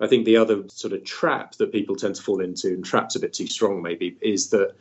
I 0.00 0.06
think 0.06 0.24
the 0.24 0.36
other 0.36 0.64
sort 0.68 0.94
of 0.94 1.04
trap 1.04 1.56
that 1.56 1.72
people 1.72 1.94
tend 1.94 2.14
to 2.16 2.22
fall 2.22 2.40
into, 2.40 2.68
and 2.68 2.84
trap's 2.84 3.16
a 3.16 3.20
bit 3.20 3.34
too 3.34 3.46
strong 3.46 3.82
maybe, 3.82 4.16
is 4.20 4.48
that 4.50 4.74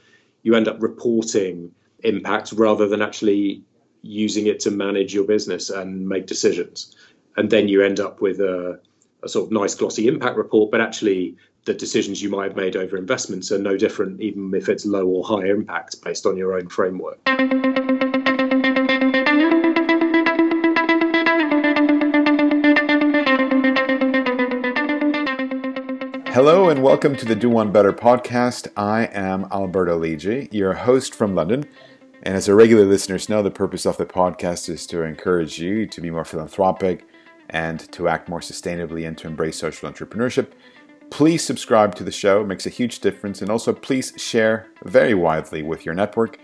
you 0.43 0.55
end 0.55 0.67
up 0.67 0.81
reporting 0.81 1.71
impact 2.03 2.53
rather 2.53 2.87
than 2.87 3.01
actually 3.01 3.61
using 4.01 4.47
it 4.47 4.61
to 4.61 4.71
manage 4.71 5.13
your 5.13 5.25
business 5.25 5.69
and 5.69 6.07
make 6.07 6.25
decisions. 6.25 6.95
And 7.35 7.49
then 7.49 7.67
you 7.67 7.83
end 7.83 7.99
up 7.99 8.21
with 8.21 8.39
a, 8.39 8.79
a 9.23 9.29
sort 9.29 9.47
of 9.47 9.51
nice 9.51 9.75
glossy 9.75 10.07
impact 10.07 10.37
report, 10.37 10.71
but 10.71 10.79
actually 10.79 11.35
the 11.65 11.73
decisions 11.73 12.21
you 12.21 12.29
might 12.29 12.45
have 12.45 12.55
made 12.55 12.77
over 12.77 12.95
investments 12.95 13.51
are 13.51 13.59
no 13.59 13.75
different, 13.75 14.21
even 14.21 14.53
if 14.53 14.69
it's 14.69 14.85
low 14.85 15.05
or 15.05 15.25
high 15.25 15.47
impact 15.47 16.01
based 16.01 16.25
on 16.25 16.37
your 16.37 16.53
own 16.53 16.69
framework. 16.69 17.19
Hello 26.41 26.69
and 26.69 26.81
welcome 26.81 27.17
to 27.17 27.25
the 27.25 27.35
Do 27.35 27.49
One 27.49 27.69
Better 27.69 27.91
podcast. 27.91 28.69
I 28.77 29.07
am 29.07 29.49
Alberto 29.51 29.99
Lidji, 29.99 30.47
your 30.53 30.71
host 30.71 31.13
from 31.13 31.35
London. 31.35 31.65
And 32.23 32.33
as 32.33 32.47
our 32.47 32.55
regular 32.55 32.85
listeners 32.85 33.27
know, 33.27 33.43
the 33.43 33.51
purpose 33.51 33.85
of 33.85 33.97
the 33.97 34.05
podcast 34.05 34.69
is 34.69 34.87
to 34.87 35.03
encourage 35.03 35.59
you 35.59 35.85
to 35.87 35.99
be 35.99 36.09
more 36.09 36.23
philanthropic 36.23 37.05
and 37.49 37.81
to 37.91 38.07
act 38.07 38.29
more 38.29 38.39
sustainably 38.39 39.05
and 39.05 39.17
to 39.17 39.27
embrace 39.27 39.57
social 39.57 39.91
entrepreneurship. 39.91 40.53
Please 41.09 41.43
subscribe 41.43 41.93
to 41.95 42.05
the 42.05 42.09
show, 42.11 42.39
it 42.39 42.47
makes 42.47 42.65
a 42.65 42.69
huge 42.69 42.99
difference. 42.99 43.41
And 43.41 43.51
also, 43.51 43.73
please 43.73 44.13
share 44.15 44.69
very 44.85 45.13
widely 45.13 45.61
with 45.61 45.85
your 45.85 45.93
network. 45.93 46.39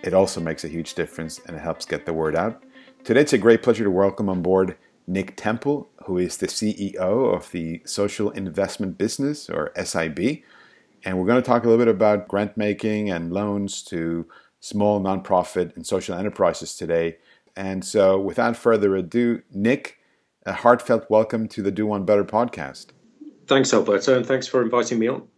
It 0.00 0.14
also 0.14 0.40
makes 0.40 0.62
a 0.62 0.68
huge 0.68 0.94
difference 0.94 1.40
and 1.46 1.56
it 1.56 1.60
helps 1.60 1.86
get 1.86 2.06
the 2.06 2.12
word 2.12 2.36
out. 2.36 2.62
Today, 3.02 3.22
it's 3.22 3.32
a 3.32 3.38
great 3.38 3.64
pleasure 3.64 3.82
to 3.82 3.90
welcome 3.90 4.28
on 4.28 4.42
board 4.42 4.76
Nick 5.08 5.34
Temple, 5.34 5.90
who 6.10 6.18
is 6.18 6.38
the 6.38 6.48
CEO 6.48 6.96
of 7.32 7.52
the 7.52 7.80
Social 7.84 8.30
Investment 8.30 8.98
Business, 8.98 9.48
or 9.48 9.70
SIB. 9.80 10.42
And 11.04 11.16
we're 11.16 11.24
going 11.24 11.40
to 11.40 11.46
talk 11.46 11.62
a 11.62 11.68
little 11.68 11.84
bit 11.84 11.94
about 11.94 12.26
grant 12.26 12.56
making 12.56 13.08
and 13.08 13.32
loans 13.32 13.80
to 13.84 14.26
small 14.58 15.00
nonprofit 15.00 15.76
and 15.76 15.86
social 15.86 16.16
enterprises 16.16 16.74
today. 16.74 17.18
And 17.54 17.84
so, 17.84 18.18
without 18.18 18.56
further 18.56 18.96
ado, 18.96 19.42
Nick, 19.52 19.98
a 20.44 20.52
heartfelt 20.52 21.08
welcome 21.08 21.46
to 21.46 21.62
the 21.62 21.70
Do 21.70 21.86
One 21.86 22.04
Better 22.04 22.24
podcast. 22.24 22.86
Thanks, 23.46 23.72
Alberto, 23.72 24.16
and 24.16 24.26
thanks 24.26 24.48
for 24.48 24.62
inviting 24.62 24.98
me 24.98 25.06
on. 25.06 25.28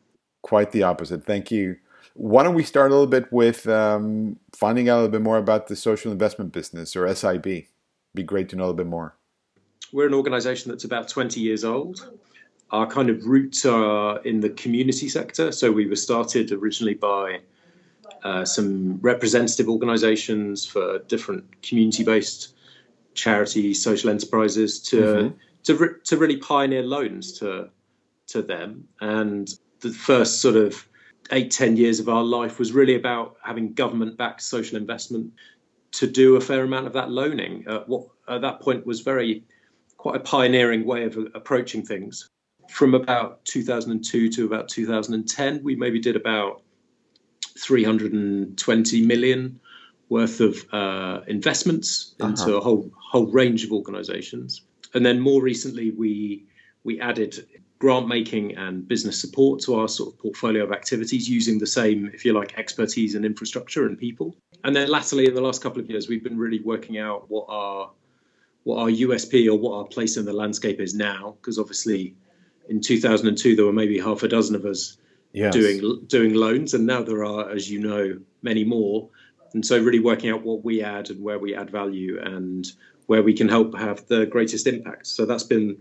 Quite 0.41 0.73
the 0.73 0.85
opposite. 0.85 1.27
Thank 1.27 1.51
you. 1.51 1.77
Why 2.15 2.45
don't 2.45 2.55
we 2.55 2.65
start 2.65 2.91
a 2.91 2.95
little 2.95 3.07
bit 3.07 3.31
with 3.31 3.69
um, 3.69 4.39
finding 4.55 4.89
out 4.89 4.95
a 4.95 5.01
little 5.01 5.13
bit 5.13 5.23
more 5.23 5.37
about 5.37 5.67
the 5.67 5.77
social 5.77 6.11
investment 6.11 6.51
business 6.51 6.97
or 6.97 7.15
SIB? 7.15 7.45
Be 8.15 8.23
great 8.25 8.49
to 8.49 8.57
know 8.57 8.65
a 8.65 8.69
little 8.69 8.77
bit 8.77 8.87
more. 8.87 9.17
We're 9.93 10.07
an 10.07 10.15
organization 10.15 10.71
that's 10.71 10.85
about 10.85 11.09
20 11.09 11.41
years 11.41 11.65
old. 11.65 12.11
Our 12.71 12.87
kind 12.87 13.11
of 13.11 13.27
roots 13.27 13.67
are 13.67 14.19
in 14.21 14.41
the 14.41 14.51
community 14.51 15.09
sector. 15.09 15.53
So 15.53 15.71
we 15.71 15.87
were 15.87 15.97
started 15.97 16.51
originally 16.51 16.95
by 16.95 17.41
uh, 18.25 18.45
some 18.45 18.99
representative 19.01 19.69
organizations 19.69 20.65
for 20.65 21.01
different 21.01 21.63
community 21.63 22.05
based 22.05 22.55
charities, 23.15 23.83
social 23.83 24.09
enterprises 24.09 24.81
to, 24.81 24.97
mm-hmm. 24.97 25.37
to, 25.65 25.75
re- 25.75 26.01
to 26.05 26.17
really 26.17 26.39
pioneer 26.39 26.83
loans 26.83 27.39
to, 27.41 27.69
to 28.29 28.41
them. 28.41 28.89
And 29.01 29.53
the 29.81 29.91
first 29.91 30.41
sort 30.41 30.57
of 30.57 30.89
eight, 31.31 31.51
ten 31.51 31.77
years 31.77 32.01
of 32.01 32.09
our 32.09 32.23
life 32.23 32.59
was 32.59 32.73
really 32.73 32.95
about 32.95 33.37
having 33.43 33.75
government 33.75 34.17
backed 34.17 34.43
social 34.43 34.79
investment 34.79 35.33
to 35.93 36.07
do 36.07 36.37
a 36.37 36.41
fair 36.41 36.65
amount 36.65 36.87
of 36.87 36.95
that 36.95 37.11
loaning. 37.11 37.69
Uh, 37.69 37.81
what 37.87 38.07
at 38.29 38.41
that 38.41 38.61
point 38.61 38.87
was 38.87 39.01
very 39.01 39.45
quite 40.03 40.17
a 40.17 40.21
pioneering 40.21 40.85
way 40.85 41.05
of 41.05 41.17
approaching 41.33 41.87
things. 41.87 42.29
From 42.69 42.93
about 42.93 43.45
2002 43.45 44.31
to 44.31 44.45
about 44.45 44.69
2010, 44.69 45.63
we 45.63 45.77
maybe 45.77 46.01
did 46.01 46.17
about 46.17 46.63
320 47.57 49.07
million 49.07 49.61
worth 50.09 50.41
of 50.41 50.57
uh, 50.73 51.21
investments 51.29 52.17
into 52.19 52.43
uh-huh. 52.43 52.57
a 52.57 52.61
whole 52.61 52.91
whole 53.13 53.29
range 53.29 53.63
of 53.63 53.71
organisations. 53.71 54.63
And 54.93 55.07
then 55.07 55.21
more 55.21 55.41
recently, 55.41 55.93
we 55.93 56.47
we 56.83 57.01
added 57.01 57.47
grant 57.79 58.09
making 58.09 58.57
and 58.57 58.89
business 58.89 59.21
support 59.21 59.61
to 59.61 59.77
our 59.77 59.87
sort 59.87 60.13
of 60.13 60.19
portfolio 60.19 60.65
of 60.65 60.73
activities 60.73 61.29
using 61.29 61.61
the 61.61 61.67
same, 61.67 62.11
if 62.13 62.25
you 62.25 62.33
like, 62.33 62.59
expertise 62.59 63.15
and 63.15 63.25
infrastructure 63.25 63.87
and 63.87 63.97
people. 63.97 64.35
And 64.65 64.75
then 64.75 64.89
latterly, 64.89 65.27
in 65.29 65.35
the 65.35 65.41
last 65.41 65.63
couple 65.63 65.81
of 65.81 65.89
years, 65.89 66.09
we've 66.09 66.25
been 66.25 66.39
really 66.39 66.61
working 66.61 66.99
out 66.99 67.31
what 67.31 67.47
our 67.49 67.91
what 68.65 68.79
our 68.79 68.89
USP 68.89 69.49
or 69.49 69.59
what 69.59 69.77
our 69.77 69.85
place 69.85 70.17
in 70.17 70.25
the 70.25 70.33
landscape 70.33 70.81
is 70.81 70.95
now, 70.95 71.37
because 71.41 71.59
obviously 71.59 72.15
in 72.69 72.81
2002 72.81 73.57
there 73.57 73.65
were 73.65 73.73
maybe 73.73 73.99
half 73.99 74.23
a 74.23 74.29
dozen 74.29 74.55
of 74.55 74.65
us 74.65 74.97
yes. 75.33 75.53
doing 75.53 76.05
doing 76.07 76.35
loans, 76.35 76.75
and 76.75 76.87
now 76.87 77.03
there 77.03 77.25
are, 77.25 77.51
as 77.51 77.71
you 77.71 77.81
know, 77.81 78.19
many 78.43 78.65
more. 78.65 79.09
And 79.55 79.65
so, 79.65 79.79
really 79.79 80.01
working 80.01 80.31
out 80.31 80.43
what 80.43 80.65
we 80.65 80.83
add 80.83 81.11
and 81.11 81.23
where 81.23 81.39
we 81.39 81.55
add 81.55 81.71
value 81.71 82.21
and 82.23 82.71
where 83.07 83.23
we 83.23 83.35
can 83.35 83.49
help 83.49 83.77
have 83.77 84.07
the 84.07 84.27
greatest 84.27 84.67
impact. 84.67 85.07
So 85.07 85.27
that's 85.27 85.43
been 85.43 85.77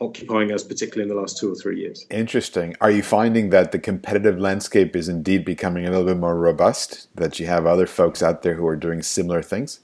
occupying 0.00 0.52
us, 0.52 0.62
particularly 0.62 1.08
in 1.10 1.14
the 1.14 1.20
last 1.20 1.38
two 1.38 1.50
or 1.50 1.54
three 1.54 1.80
years. 1.80 2.06
Interesting. 2.10 2.76
Are 2.80 2.90
you 2.90 3.02
finding 3.02 3.50
that 3.50 3.72
the 3.72 3.78
competitive 3.78 4.38
landscape 4.38 4.94
is 4.94 5.08
indeed 5.08 5.44
becoming 5.44 5.86
a 5.86 5.90
little 5.90 6.04
bit 6.04 6.18
more 6.18 6.36
robust? 6.36 7.08
That 7.16 7.40
you 7.40 7.46
have 7.46 7.66
other 7.66 7.86
folks 7.86 8.22
out 8.22 8.42
there 8.42 8.54
who 8.54 8.66
are 8.66 8.76
doing 8.76 9.02
similar 9.02 9.42
things? 9.42 9.80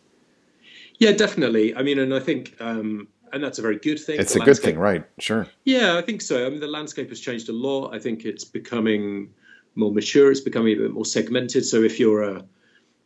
Yeah, 0.98 1.12
definitely. 1.12 1.74
I 1.74 1.82
mean, 1.82 1.98
and 1.98 2.14
I 2.14 2.20
think, 2.20 2.54
um, 2.60 3.08
and 3.32 3.42
that's 3.42 3.58
a 3.58 3.62
very 3.62 3.78
good 3.78 3.98
thing. 3.98 4.20
It's 4.20 4.34
the 4.34 4.42
a 4.42 4.44
good 4.44 4.58
thing, 4.58 4.78
right? 4.78 5.04
Sure. 5.18 5.46
Yeah, 5.64 5.96
I 5.96 6.02
think 6.02 6.20
so. 6.20 6.46
I 6.46 6.50
mean, 6.50 6.60
the 6.60 6.66
landscape 6.66 7.08
has 7.08 7.20
changed 7.20 7.48
a 7.48 7.52
lot. 7.52 7.94
I 7.94 7.98
think 7.98 8.24
it's 8.24 8.44
becoming 8.44 9.30
more 9.74 9.92
mature. 9.92 10.30
It's 10.30 10.40
becoming 10.40 10.76
a 10.76 10.80
bit 10.82 10.92
more 10.92 11.04
segmented. 11.04 11.64
So 11.64 11.82
if 11.82 11.98
you're 11.98 12.22
a, 12.22 12.44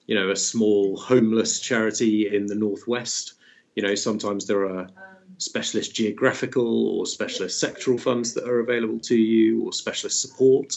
you 0.07 0.15
know, 0.15 0.31
a 0.31 0.37
small 0.37 0.97
homeless 0.97 1.61
charity 1.61 2.35
in 2.35 2.47
the 2.47 2.55
northwest, 2.55 3.35
you 3.77 3.83
know, 3.83 3.95
sometimes 3.95 4.47
there 4.47 4.65
are 4.65 4.89
specialist 5.39 5.95
geographical 5.95 6.89
or 6.89 7.07
specialist 7.07 7.63
sectoral 7.63 8.01
funds 8.01 8.33
that 8.35 8.49
are 8.49 8.61
available 8.61 8.99
to 9.01 9.17
you, 9.17 9.65
or 9.65 9.73
specialist 9.73 10.21
support. 10.21 10.75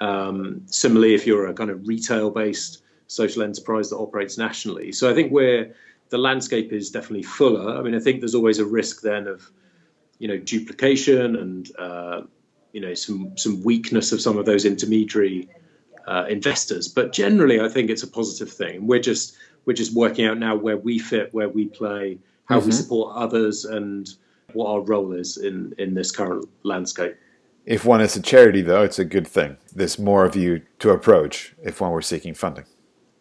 Um, 0.00 0.62
similarly, 0.66 1.14
if 1.14 1.26
you're 1.26 1.46
a 1.48 1.54
kind 1.54 1.70
of 1.70 1.86
retail-based 1.86 2.82
social 3.06 3.42
enterprise 3.42 3.90
that 3.90 3.96
operates 3.96 4.38
nationally, 4.38 4.92
so 4.92 5.10
I 5.10 5.14
think 5.14 5.30
we're 5.32 5.74
the 6.10 6.18
landscape 6.18 6.72
is 6.72 6.90
definitely 6.90 7.22
fuller. 7.22 7.76
I 7.78 7.82
mean, 7.82 7.94
I 7.94 8.00
think 8.00 8.20
there's 8.20 8.34
always 8.34 8.58
a 8.58 8.64
risk 8.64 9.02
then 9.02 9.26
of, 9.26 9.50
you 10.18 10.28
know, 10.28 10.38
duplication 10.38 11.36
and 11.36 11.70
uh, 11.78 12.22
you 12.72 12.80
know 12.80 12.94
some 12.94 13.36
some 13.36 13.62
weakness 13.62 14.12
of 14.12 14.20
some 14.20 14.38
of 14.38 14.46
those 14.46 14.64
intermediary 14.64 15.48
uh, 16.06 16.26
investors. 16.28 16.88
But 16.88 17.12
generally, 17.12 17.60
I 17.60 17.68
think 17.68 17.90
it's 17.90 18.02
a 18.02 18.08
positive 18.08 18.52
thing. 18.52 18.86
We're 18.86 19.00
just 19.00 19.36
we're 19.64 19.74
just 19.74 19.94
working 19.94 20.26
out 20.26 20.38
now 20.38 20.56
where 20.56 20.76
we 20.76 20.98
fit, 20.98 21.32
where 21.34 21.48
we 21.48 21.66
play, 21.66 22.18
how 22.46 22.58
mm-hmm. 22.58 22.66
we 22.66 22.72
support 22.72 23.16
others, 23.16 23.64
and 23.64 24.08
what 24.52 24.70
our 24.70 24.80
role 24.80 25.12
is 25.12 25.36
in 25.36 25.74
in 25.78 25.94
this 25.94 26.10
current 26.10 26.48
landscape. 26.62 27.16
If 27.66 27.84
one 27.84 28.00
is 28.00 28.16
a 28.16 28.22
charity, 28.22 28.62
though, 28.62 28.82
it's 28.82 28.98
a 28.98 29.04
good 29.04 29.26
thing. 29.26 29.58
There's 29.74 29.98
more 29.98 30.24
of 30.24 30.34
you 30.34 30.62
to 30.78 30.90
approach 30.90 31.54
if 31.62 31.82
one 31.82 31.90
were 31.90 32.00
seeking 32.00 32.32
funding. 32.32 32.64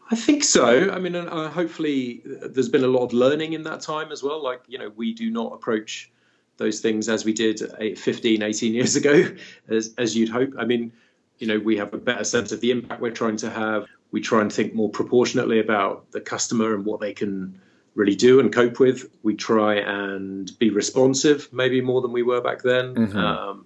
I 0.09 0.15
think 0.15 0.43
so. 0.43 0.89
I 0.89 0.99
mean, 0.99 1.15
uh, 1.15 1.49
hopefully, 1.49 2.21
there's 2.25 2.69
been 2.69 2.83
a 2.83 2.87
lot 2.87 3.03
of 3.03 3.13
learning 3.13 3.53
in 3.53 3.63
that 3.63 3.81
time 3.81 4.11
as 4.11 4.23
well. 4.23 4.41
Like, 4.41 4.61
you 4.67 4.77
know, 4.77 4.89
we 4.95 5.13
do 5.13 5.29
not 5.29 5.53
approach 5.53 6.11
those 6.57 6.79
things 6.79 7.09
as 7.09 7.25
we 7.25 7.33
did 7.33 7.59
15, 7.97 8.41
18 8.41 8.73
years 8.73 8.95
ago, 8.95 9.29
as, 9.67 9.93
as 9.97 10.15
you'd 10.15 10.29
hope. 10.29 10.53
I 10.57 10.65
mean, 10.65 10.91
you 11.39 11.47
know, 11.47 11.59
we 11.59 11.77
have 11.77 11.93
a 11.93 11.97
better 11.97 12.23
sense 12.23 12.51
of 12.51 12.61
the 12.61 12.71
impact 12.71 13.01
we're 13.01 13.11
trying 13.11 13.37
to 13.37 13.49
have. 13.49 13.85
We 14.11 14.21
try 14.21 14.41
and 14.41 14.51
think 14.51 14.73
more 14.73 14.89
proportionately 14.89 15.59
about 15.59 16.09
the 16.11 16.21
customer 16.21 16.73
and 16.73 16.85
what 16.85 16.99
they 16.99 17.13
can 17.13 17.59
really 17.93 18.15
do 18.15 18.39
and 18.39 18.53
cope 18.53 18.79
with. 18.79 19.09
We 19.23 19.35
try 19.35 19.75
and 19.75 20.57
be 20.57 20.69
responsive, 20.69 21.49
maybe 21.51 21.81
more 21.81 22.01
than 22.01 22.11
we 22.11 22.23
were 22.23 22.41
back 22.41 22.61
then. 22.61 22.95
Mm-hmm. 22.95 23.17
Um, 23.17 23.65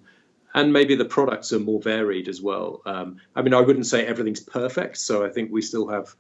and 0.53 0.74
maybe 0.74 0.96
the 0.96 1.06
products 1.06 1.54
are 1.54 1.60
more 1.60 1.80
varied 1.80 2.27
as 2.27 2.42
well. 2.42 2.81
Um, 2.86 3.18
I 3.36 3.42
mean, 3.42 3.54
I 3.54 3.62
wouldn't 3.62 3.86
say 3.86 4.06
everything's 4.06 4.42
perfect, 4.42 4.98
so 4.98 5.24
I 5.24 5.30
think 5.30 5.51
we 5.51 5.62
still 5.62 5.88
have 5.88 6.15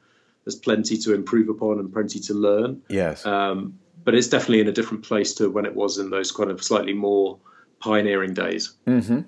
there's 0.45 0.55
plenty 0.55 0.97
to 0.97 1.13
improve 1.13 1.49
upon 1.49 1.79
and 1.79 1.91
plenty 1.91 2.19
to 2.19 2.33
learn. 2.33 2.81
Yes. 2.89 3.25
Um, 3.25 3.77
but 4.03 4.15
it's 4.15 4.27
definitely 4.27 4.61
in 4.61 4.67
a 4.67 4.71
different 4.71 5.03
place 5.03 5.33
to 5.35 5.49
when 5.49 5.65
it 5.65 5.75
was 5.75 5.97
in 5.97 6.09
those 6.09 6.31
kind 6.31 6.49
of 6.49 6.63
slightly 6.63 6.93
more 6.93 7.37
pioneering 7.79 8.33
days. 8.33 8.73
Mm-hmm. 8.87 9.21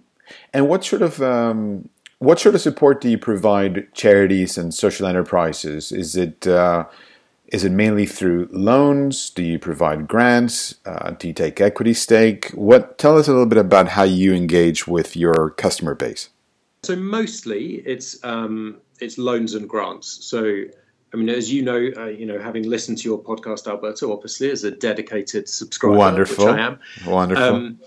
And 0.53 0.69
what 0.69 0.83
sort 0.83 1.01
of 1.01 1.21
um, 1.21 1.89
what 2.19 2.39
sort 2.39 2.55
of 2.55 2.61
support 2.61 3.01
do 3.01 3.09
you 3.09 3.17
provide 3.17 3.93
charities 3.93 4.57
and 4.57 4.73
social 4.73 5.05
enterprises? 5.05 5.91
Is 5.91 6.15
it 6.15 6.47
uh, 6.47 6.85
is 7.47 7.63
it 7.63 7.71
mainly 7.71 8.05
through 8.05 8.49
loans? 8.51 9.29
Do 9.29 9.43
you 9.43 9.59
provide 9.59 10.07
grants? 10.07 10.75
Uh, 10.85 11.11
do 11.11 11.27
you 11.27 11.33
take 11.33 11.61
equity 11.61 11.93
stake? 11.93 12.49
What 12.51 12.97
tell 12.97 13.17
us 13.17 13.27
a 13.27 13.31
little 13.31 13.45
bit 13.45 13.59
about 13.59 13.89
how 13.89 14.03
you 14.03 14.33
engage 14.33 14.87
with 14.87 15.15
your 15.15 15.51
customer 15.51 15.93
base. 15.93 16.29
So 16.83 16.95
mostly 16.95 17.75
it's 17.85 18.23
um, 18.23 18.77
it's 18.99 19.17
loans 19.17 19.53
and 19.53 19.69
grants. 19.69 20.25
So 20.25 20.63
I 21.13 21.17
mean, 21.17 21.29
as 21.29 21.53
you 21.53 21.61
know, 21.61 21.91
uh, 21.95 22.07
you 22.07 22.25
know, 22.25 22.39
having 22.39 22.67
listened 22.67 22.97
to 22.99 23.03
your 23.03 23.21
podcast, 23.21 23.67
Alberto, 23.67 24.11
obviously 24.11 24.49
as 24.49 24.63
a 24.63 24.71
dedicated 24.71 25.47
subscriber, 25.47 25.95
wonderful, 25.95 26.45
which 26.45 26.55
I 26.55 26.59
am, 26.59 26.79
wonderful. 27.05 27.43
Um, 27.43 27.79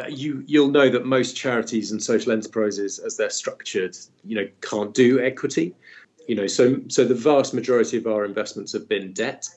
uh, 0.00 0.06
you 0.06 0.44
you'll 0.46 0.70
know 0.70 0.88
that 0.88 1.04
most 1.04 1.36
charities 1.36 1.90
and 1.90 2.02
social 2.02 2.32
enterprises, 2.32 3.00
as 3.00 3.16
they're 3.16 3.30
structured, 3.30 3.96
you 4.24 4.36
know, 4.36 4.48
can't 4.60 4.94
do 4.94 5.20
equity. 5.20 5.74
You 6.28 6.36
know, 6.36 6.46
so 6.46 6.80
so 6.88 7.04
the 7.04 7.16
vast 7.16 7.52
majority 7.52 7.96
of 7.96 8.06
our 8.06 8.24
investments 8.24 8.72
have 8.72 8.88
been 8.88 9.12
debt. 9.12 9.48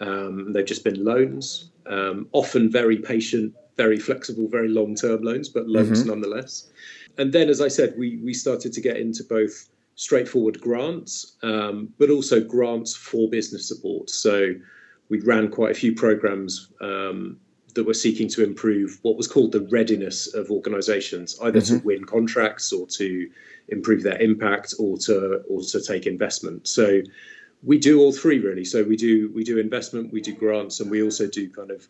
Um, 0.00 0.52
they've 0.52 0.66
just 0.66 0.84
been 0.84 1.02
loans, 1.02 1.70
um, 1.86 2.28
often 2.32 2.70
very 2.70 2.98
patient, 2.98 3.54
very 3.76 3.98
flexible, 3.98 4.46
very 4.48 4.68
long-term 4.68 5.22
loans, 5.22 5.48
but 5.48 5.68
loans 5.68 6.00
mm-hmm. 6.00 6.10
nonetheless. 6.10 6.70
And 7.18 7.32
then, 7.32 7.48
as 7.48 7.60
I 7.62 7.68
said, 7.68 7.94
we 7.96 8.18
we 8.18 8.34
started 8.34 8.74
to 8.74 8.80
get 8.80 8.98
into 8.98 9.24
both 9.24 9.68
straightforward 9.94 10.60
grants, 10.60 11.36
um, 11.42 11.92
but 11.98 12.10
also 12.10 12.40
grants 12.40 12.94
for 12.94 13.28
business 13.28 13.68
support. 13.68 14.10
So 14.10 14.54
we 15.08 15.20
ran 15.20 15.50
quite 15.50 15.70
a 15.70 15.74
few 15.74 15.94
programs 15.94 16.72
um, 16.80 17.38
that 17.74 17.84
were 17.84 17.94
seeking 17.94 18.28
to 18.28 18.42
improve 18.42 18.98
what 19.02 19.16
was 19.16 19.26
called 19.26 19.52
the 19.52 19.66
readiness 19.70 20.34
of 20.34 20.50
organizations, 20.50 21.38
either 21.42 21.60
mm-hmm. 21.60 21.78
to 21.78 21.84
win 21.84 22.04
contracts 22.04 22.72
or 22.72 22.86
to 22.86 23.30
improve 23.68 24.02
their 24.02 24.20
impact 24.20 24.74
or 24.78 24.98
to 24.98 25.42
or 25.48 25.62
to 25.62 25.82
take 25.82 26.06
investment. 26.06 26.66
So 26.66 27.02
we 27.62 27.78
do 27.78 28.00
all 28.00 28.12
three 28.12 28.38
really. 28.38 28.64
So 28.64 28.82
we 28.82 28.96
do 28.96 29.30
we 29.34 29.44
do 29.44 29.58
investment, 29.58 30.12
we 30.12 30.20
do 30.20 30.34
grants, 30.34 30.80
and 30.80 30.90
we 30.90 31.02
also 31.02 31.28
do 31.28 31.48
kind 31.50 31.70
of 31.70 31.88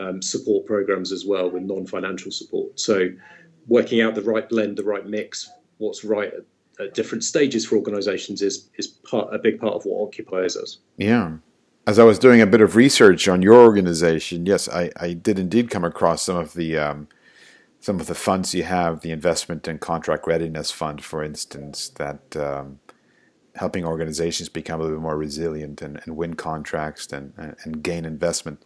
um, 0.00 0.20
support 0.20 0.66
programs 0.66 1.12
as 1.12 1.24
well 1.24 1.50
with 1.50 1.62
non-financial 1.62 2.32
support. 2.32 2.80
So 2.80 3.08
working 3.66 4.00
out 4.00 4.14
the 4.14 4.22
right 4.22 4.48
blend, 4.48 4.76
the 4.76 4.84
right 4.84 5.06
mix, 5.06 5.48
what's 5.78 6.04
right 6.04 6.32
at, 6.32 6.44
at 6.80 6.94
different 6.94 7.24
stages 7.24 7.66
for 7.66 7.76
organizations 7.76 8.42
is 8.42 8.68
is 8.76 8.86
part 8.86 9.34
a 9.34 9.38
big 9.38 9.60
part 9.60 9.74
of 9.74 9.84
what 9.84 10.06
occupies 10.06 10.56
us. 10.56 10.78
Yeah 10.96 11.36
as 11.86 11.98
I 11.98 12.04
was 12.04 12.18
doing 12.18 12.40
a 12.40 12.46
bit 12.46 12.60
of 12.60 12.76
research 12.76 13.28
on 13.28 13.42
your 13.42 13.56
organization, 13.56 14.46
yes, 14.46 14.68
I, 14.68 14.90
I 14.98 15.12
did 15.12 15.38
indeed 15.38 15.70
come 15.70 15.84
across 15.84 16.22
some 16.22 16.36
of 16.36 16.54
the 16.54 16.78
um, 16.78 17.08
some 17.80 18.00
of 18.00 18.06
the 18.06 18.14
funds 18.14 18.54
you 18.54 18.62
have, 18.62 19.00
the 19.00 19.10
investment 19.10 19.68
and 19.68 19.78
contract 19.78 20.26
readiness 20.26 20.70
fund, 20.70 21.04
for 21.04 21.22
instance, 21.22 21.90
that 21.90 22.34
um, 22.34 22.80
helping 23.56 23.84
organizations 23.84 24.48
become 24.48 24.80
a 24.80 24.84
little 24.84 24.96
bit 24.96 25.02
more 25.02 25.18
resilient 25.18 25.82
and, 25.82 26.00
and 26.04 26.16
win 26.16 26.32
contracts 26.32 27.12
and, 27.12 27.34
and 27.36 27.82
gain 27.82 28.06
investment. 28.06 28.64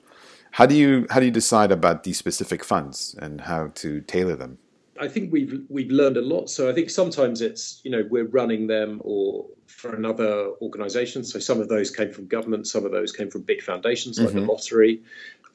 How 0.53 0.67
do 0.67 0.77
you 0.77 1.09
how 1.11 1.19
do 1.19 1.27
you 1.27 1.33
decide 1.33 1.73
about 1.73 2.05
these 2.05 2.17
specific 2.17 2.65
funds 2.65 3.17
and 3.21 3.41
how 3.43 3.73
to 3.75 4.01
tailor 4.03 4.37
them? 4.37 4.59
I 5.01 5.09
think 5.09 5.33
we've 5.33 5.63
we've 5.69 5.91
learned 5.91 6.17
a 6.17 6.23
lot. 6.23 6.51
So 6.51 6.69
I 6.69 6.73
think 6.73 6.91
sometimes 6.91 7.41
it's 7.41 7.81
you 7.85 7.91
know 7.91 8.05
we're 8.11 8.27
running 8.27 8.67
them 8.67 9.01
or 9.05 9.47
for 9.67 9.95
another 9.95 10.51
organisation. 10.63 11.25
So 11.25 11.39
some 11.39 11.61
of 11.61 11.69
those 11.69 11.91
came 11.91 12.13
from 12.13 12.27
government, 12.27 12.67
some 12.67 12.85
of 12.85 12.93
those 12.93 13.13
came 13.13 13.31
from 13.31 13.43
big 13.43 13.63
foundations 13.63 14.19
like 14.19 14.29
mm-hmm. 14.29 14.41
the 14.41 14.47
lottery. 14.47 15.03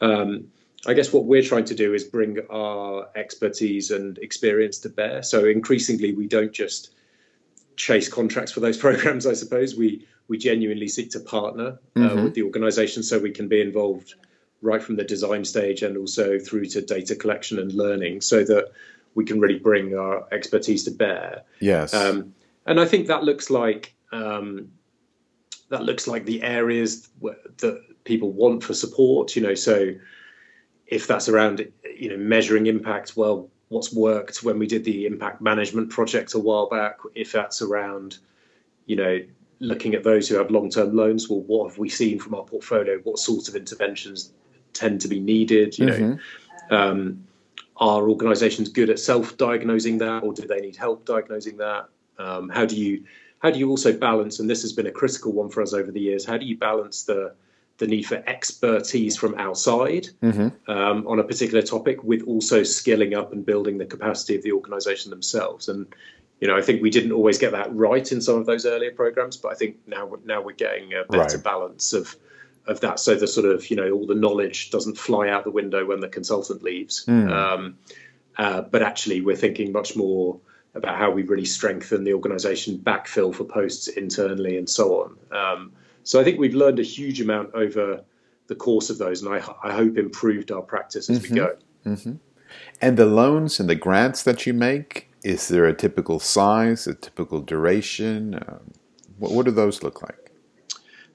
Um, 0.02 0.46
I 0.86 0.94
guess 0.94 1.14
what 1.14 1.26
we're 1.26 1.44
trying 1.44 1.66
to 1.66 1.76
do 1.76 1.94
is 1.94 2.04
bring 2.04 2.40
our 2.50 3.08
expertise 3.16 3.92
and 3.92 4.18
experience 4.18 4.80
to 4.80 4.90
bear. 4.90 5.24
So 5.24 5.46
increasingly, 5.46 6.14
we 6.14 6.28
don't 6.28 6.52
just 6.52 6.94
chase 7.78 8.10
contracts 8.10 8.52
for 8.52 8.60
those 8.60 8.78
programs. 8.86 9.26
I 9.26 9.34
suppose 9.34 9.76
we 9.76 10.06
we 10.28 10.38
genuinely 10.38 10.88
seek 10.88 11.12
to 11.12 11.20
partner 11.20 11.80
uh, 11.96 12.00
mm-hmm. 12.00 12.24
with 12.24 12.34
the 12.34 12.44
organisation 12.44 13.04
so 13.04 13.20
we 13.20 13.32
can 13.32 13.48
be 13.48 13.62
involved 13.62 14.16
right 14.62 14.82
from 14.82 14.96
the 14.96 15.04
design 15.04 15.44
stage 15.44 15.84
and 15.84 15.98
also 15.98 16.40
through 16.40 16.66
to 16.66 16.82
data 16.82 17.16
collection 17.16 17.60
and 17.60 17.74
learning, 17.74 18.22
so 18.22 18.44
that 18.46 18.72
we 19.16 19.26
can 19.26 19.40
really 19.40 19.60
bring 19.60 19.98
our 19.98 20.28
expertise 20.32 20.84
to 20.86 20.92
bear. 20.92 21.44
Yes. 21.60 21.94
Um, 21.94 22.34
and 22.66 22.80
I 22.80 22.86
think 22.86 23.08
that 23.08 23.24
looks 23.24 23.50
like 23.50 23.96
um, 24.12 24.70
that 25.70 25.84
looks 25.84 26.08
like 26.08 26.26
the 26.26 26.44
areas 26.44 27.10
that 27.22 27.82
people 28.04 28.32
want 28.32 28.64
for 28.64 28.74
support. 28.74 29.36
You 29.36 29.42
know, 29.42 29.56
so 29.56 29.94
if 30.88 31.08
that's 31.08 31.30
around 31.30 31.68
you 31.98 32.10
know 32.10 32.18
measuring 32.18 32.68
impact, 32.68 33.14
well, 33.16 33.50
what's 33.70 33.94
worked 33.94 34.44
when 34.44 34.60
we 34.60 34.68
did 34.68 34.84
the 34.84 35.06
impact 35.06 35.42
management 35.42 35.90
project 35.90 36.34
a 36.34 36.40
while 36.40 36.70
back? 36.70 36.98
If 37.16 37.32
that's 37.32 37.62
around, 37.62 38.20
you 38.86 38.96
know, 38.96 39.20
looking 39.60 39.94
at 39.94 40.04
those 40.04 40.30
who 40.30 40.36
have 40.38 40.52
long-term 40.52 40.96
loans, 40.96 41.30
well, 41.30 41.42
what 41.42 41.70
have 41.70 41.78
we 41.78 41.90
seen 41.90 42.20
from 42.20 42.36
our 42.36 42.44
portfolio? 42.44 43.00
What 43.04 43.20
sort 43.20 43.48
of 43.50 43.56
interventions 43.56 44.32
tend 44.74 45.02
to 45.02 45.08
be 45.08 45.20
needed? 45.20 45.78
You 45.78 45.88
mm-hmm. 45.88 46.10
know. 46.10 46.78
Um, 46.78 47.28
are 47.78 48.10
organizations 48.10 48.70
good 48.70 48.90
at 48.90 49.00
self-diagnosing 49.00 49.98
that 49.98 50.24
or 50.24 50.34
do 50.34 50.46
they 50.46 50.62
need 50.62 50.76
help 50.76 51.06
diagnosing 51.06 51.58
that 51.58 51.90
um, 52.20 52.50
how 52.50 52.66
do 52.66 52.76
you 52.76 53.04
how 53.40 53.50
do 53.50 53.60
you 53.60 53.70
also 53.70 53.92
balance 53.92 54.40
and 54.40 54.50
this 54.50 54.62
has 54.62 54.74
been 54.74 54.88
a 54.88 54.92
critical 54.92 55.32
one 55.32 55.50
for 55.50 55.62
us 55.62 55.74
over 55.74 55.92
the 55.92 56.00
years 56.00 56.26
how 56.26 56.38
do 56.38 56.46
you 56.46 56.58
balance 56.58 57.04
the 57.04 57.34
the 57.80 57.88
need 57.88 58.04
for 58.04 58.24
expertise 58.28 59.18
from 59.18 59.34
outside 59.36 60.08
mm-hmm. 60.22 60.72
um, 60.72 61.08
on 61.08 61.20
a 61.20 61.24
particular 61.24 61.64
topic 61.64 62.04
with 62.04 62.22
also 62.24 62.62
skilling 62.62 63.16
up 63.16 63.34
and 63.34 63.46
building 63.46 63.80
the 63.80 63.86
capacity 63.86 64.36
of 64.36 64.44
the 64.44 64.52
organization 64.52 65.10
themselves 65.10 65.68
and 65.68 65.88
you 66.40 66.48
know 66.48 66.56
i 66.56 66.62
think 66.62 66.82
we 66.82 66.92
didn't 66.92 67.12
always 67.12 67.40
get 67.40 67.52
that 67.52 67.74
right 67.76 68.12
in 68.12 68.22
some 68.22 68.36
of 68.36 68.46
those 68.46 68.66
earlier 68.66 68.92
programs 68.92 69.36
but 69.36 69.52
i 69.52 69.56
think 69.56 69.76
now 69.88 70.12
now 70.26 70.42
we're 70.42 70.52
getting 70.54 70.94
a 70.94 71.04
better 71.10 71.38
right. 71.38 71.44
balance 71.44 71.94
of 71.94 72.16
of 72.68 72.80
that 72.80 73.00
so 73.00 73.16
the 73.16 73.28
sort 73.28 73.46
of 73.46 73.70
you 73.70 73.76
know 73.76 73.92
all 73.92 74.06
the 74.06 74.16
knowledge 74.16 74.70
doesn't 74.72 74.98
fly 74.98 75.28
out 75.30 75.44
the 75.44 75.52
window 75.52 75.86
when 75.86 76.00
the 76.00 76.08
consultant 76.08 76.64
leaves 76.64 77.06
mm. 77.06 77.32
um, 77.32 77.78
uh, 78.38 78.62
but 78.62 78.82
actually 78.82 79.22
we're 79.22 79.36
thinking 79.36 79.72
much 79.72 79.96
more 79.96 80.40
about 80.76 80.98
how 80.98 81.12
we 81.12 81.24
really 81.24 81.46
strengthen 81.46 82.04
the 82.04 82.14
organization 82.14 82.78
backfill 82.78 83.34
for 83.34 83.44
posts 83.44 83.88
internally 83.88 84.58
and 84.58 84.70
so 84.70 85.04
on 85.04 85.18
um, 85.38 85.72
so 86.04 86.20
i 86.20 86.24
think 86.24 86.40
we've 86.40 86.56
learned 86.56 86.80
a 86.80 86.84
huge 86.84 87.20
amount 87.20 87.54
over 87.54 88.04
the 88.48 88.56
course 88.56 88.90
of 88.90 88.98
those 88.98 89.22
and 89.22 89.34
i, 89.34 89.38
I 89.64 89.74
hope 89.74 89.98
improved 89.98 90.52
our 90.52 90.62
practice 90.62 91.10
as 91.10 91.20
mm-hmm. 91.20 91.34
we 91.34 91.40
go 91.40 91.56
mm-hmm. 91.86 92.14
and 92.82 92.98
the 92.98 93.06
loans 93.06 93.60
and 93.60 93.70
the 93.70 93.76
grants 93.76 94.24
that 94.24 94.46
you 94.46 94.54
make 94.54 95.10
is 95.24 95.50
there 95.50 95.66
a 95.66 95.74
typical 95.74 96.20
size 96.20 96.88
a 96.88 96.94
typical 96.94 97.42
duration 97.42 98.36
uh, 98.36 98.60
what, 99.18 99.32
what 99.32 99.46
do 99.46 99.52
those 99.52 99.84
look 99.84 100.02
like 100.02 100.23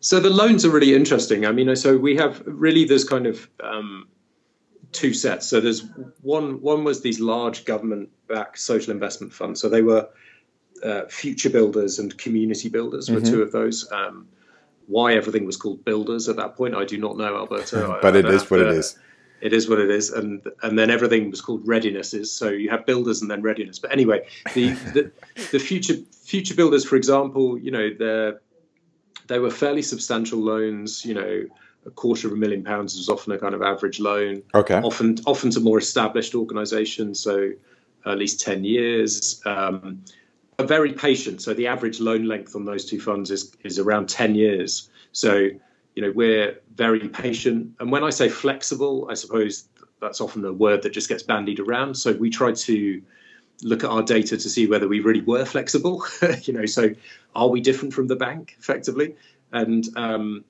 so 0.01 0.21
the 0.21 0.31
loans 0.31 0.65
are 0.65 0.71
really 0.71 0.95
interesting. 0.95 1.47
I 1.47 1.53
mean, 1.53 1.75
so 1.77 1.97
we 1.97 2.17
have 2.17 2.43
really 2.47 2.85
this 2.85 3.05
kind 3.05 3.27
of 3.27 3.49
um, 3.63 4.09
two 4.93 5.13
sets. 5.13 5.49
So 5.49 5.61
there's 5.61 5.85
one 6.23 6.61
one 6.61 6.85
was 6.85 7.03
these 7.03 7.21
large 7.21 7.65
government-backed 7.65 8.59
social 8.59 8.93
investment 8.93 9.33
funds. 9.33 9.61
So 9.61 9.69
they 9.69 9.83
were 9.83 10.09
uh, 10.83 11.07
future 11.09 11.51
builders 11.51 11.99
and 11.99 12.17
community 12.17 12.69
builders 12.69 13.11
were 13.11 13.21
mm-hmm. 13.21 13.33
two 13.33 13.43
of 13.43 13.53
those. 13.53 13.91
Um, 13.91 14.29
why 14.87 15.15
everything 15.15 15.45
was 15.45 15.57
called 15.57 15.85
builders 15.85 16.29
at 16.29 16.37
that 16.37 16.57
point, 16.57 16.75
I 16.75 16.85
do 16.85 16.97
not 16.97 17.19
know, 17.19 17.37
Alberto. 17.37 17.99
but 18.03 18.17
I, 18.17 18.21
it 18.21 18.27
I 18.27 18.31
is 18.31 18.51
what 18.51 18.59
to, 18.59 18.69
it 18.69 18.75
is. 18.75 18.99
It 19.41 19.53
is 19.53 19.69
what 19.69 19.79
it 19.79 19.91
is, 19.91 20.11
and 20.11 20.43
and 20.63 20.79
then 20.79 20.91
everything 20.91 21.31
was 21.31 21.41
called 21.41 21.65
readinesses. 21.65 22.27
So 22.27 22.49
you 22.49 22.71
have 22.71 22.87
builders 22.87 23.23
and 23.23 23.31
then 23.31 23.43
readiness. 23.43 23.79
But 23.79 23.93
anyway, 23.93 24.27
the 24.55 24.71
the, 24.95 25.13
the 25.53 25.59
future 25.59 25.95
future 26.25 26.55
builders, 26.55 26.85
for 26.85 26.97
example, 26.97 27.59
you 27.59 27.71
know 27.71 27.91
they're 27.97 28.41
they 29.29 29.39
were 29.39 29.51
fairly 29.51 29.83
substantial 29.83 30.41
loans. 30.41 31.05
You 31.05 31.15
know, 31.15 31.45
a 31.87 31.91
quarter 31.91 32.27
of 32.27 32.35
a 32.35 32.37
million 32.37 32.65
pounds 32.65 32.97
was 32.97 33.09
often 33.09 33.33
a 33.33 33.39
kind 33.39 33.55
of 33.55 33.63
average 33.63 34.01
loan. 34.01 34.43
Okay. 34.55 34.81
Often, 34.81 35.19
often 35.27 35.51
to 35.51 35.61
more 35.61 35.79
established 35.79 36.35
organisations, 36.35 37.21
so 37.21 37.53
at 38.05 38.19
least 38.19 38.41
ten 38.41 38.65
years. 38.65 39.41
Um, 39.47 40.03
are 40.59 40.67
very 40.67 40.93
patient. 40.93 41.41
So 41.41 41.55
the 41.55 41.69
average 41.69 42.01
loan 42.01 42.25
length 42.25 42.57
on 42.57 42.65
those 42.65 42.85
two 42.85 43.01
funds 43.01 43.31
is 43.31 43.53
is 43.63 43.79
around 43.79 44.09
ten 44.09 44.35
years. 44.35 44.91
So 45.13 45.49
you 45.95 46.03
know 46.03 46.13
we're 46.15 46.59
very 46.75 47.09
patient. 47.09 47.75
And 47.81 47.93
when 47.93 48.05
I 48.05 48.11
say 48.11 48.29
flexible, 48.29 49.09
I 49.11 49.15
suppose 49.15 49.69
that's 50.01 50.21
often 50.21 50.45
a 50.45 50.53
word 50.53 50.83
that 50.83 50.91
just 50.91 51.09
gets 51.09 51.23
bandied 51.23 51.61
around. 51.61 51.95
So 51.95 52.13
we 52.13 52.31
try 52.31 52.53
to 52.53 53.03
look 53.63 53.85
at 53.85 53.91
our 53.91 54.03
data 54.03 54.37
to 54.37 54.49
see 54.49 54.67
whether 54.67 54.89
we 54.89 55.01
really 55.01 55.21
were 55.21 55.45
flexible. 55.45 56.05
you 56.43 56.53
know, 56.53 56.67
so 56.67 56.91
are 57.35 57.49
we 57.49 57.61
different 57.61 57.95
from 57.95 58.07
the 58.07 58.17
bank 58.17 58.57
effectively? 58.59 59.17
And 59.53 59.87
um, 59.97 60.45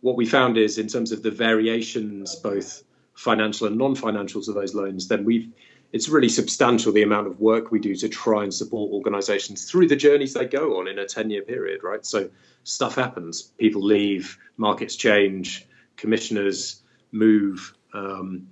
what 0.00 0.16
we 0.16 0.26
found 0.26 0.56
is, 0.56 0.78
in 0.78 0.88
terms 0.88 1.12
of 1.12 1.22
the 1.22 1.30
variations, 1.30 2.36
both 2.36 2.82
financial 3.14 3.66
and 3.66 3.76
non-financial 3.76 4.42
to 4.42 4.52
those 4.52 4.74
loans, 4.74 5.08
then 5.08 5.24
we've 5.24 5.48
it's 5.92 6.08
really 6.08 6.28
substantial 6.28 6.92
the 6.92 7.02
amount 7.02 7.26
of 7.26 7.40
work 7.40 7.70
we 7.70 7.78
do 7.78 7.94
to 7.96 8.08
try 8.08 8.42
and 8.42 8.52
support 8.52 8.92
organizations 8.92 9.70
through 9.70 9.88
the 9.88 9.96
journeys 9.96 10.34
they 10.34 10.44
go 10.44 10.78
on 10.78 10.86
in 10.86 10.98
a 10.98 11.06
10 11.06 11.30
year 11.30 11.42
period, 11.42 11.82
right? 11.82 12.04
So 12.04 12.28
stuff 12.64 12.94
happens, 12.94 13.42
people 13.42 13.82
leave, 13.82 14.38
markets 14.58 14.96
change, 14.96 15.66
commissioners 15.96 16.82
move, 17.10 17.74
um, 17.94 18.48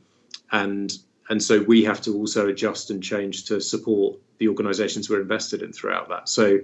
and 0.50 0.96
and 1.28 1.42
so 1.42 1.62
we 1.62 1.83
have 1.85 2.00
to 2.02 2.14
also 2.14 2.49
adjust 2.49 2.90
and 2.90 3.02
change 3.02 3.45
to 3.47 3.61
support 3.61 4.18
the 4.38 4.49
organizations 4.49 5.11
we're 5.11 5.21
invested 5.21 5.62
in 5.62 5.73
throughout 5.73 6.09
that. 6.09 6.28
So 6.28 6.59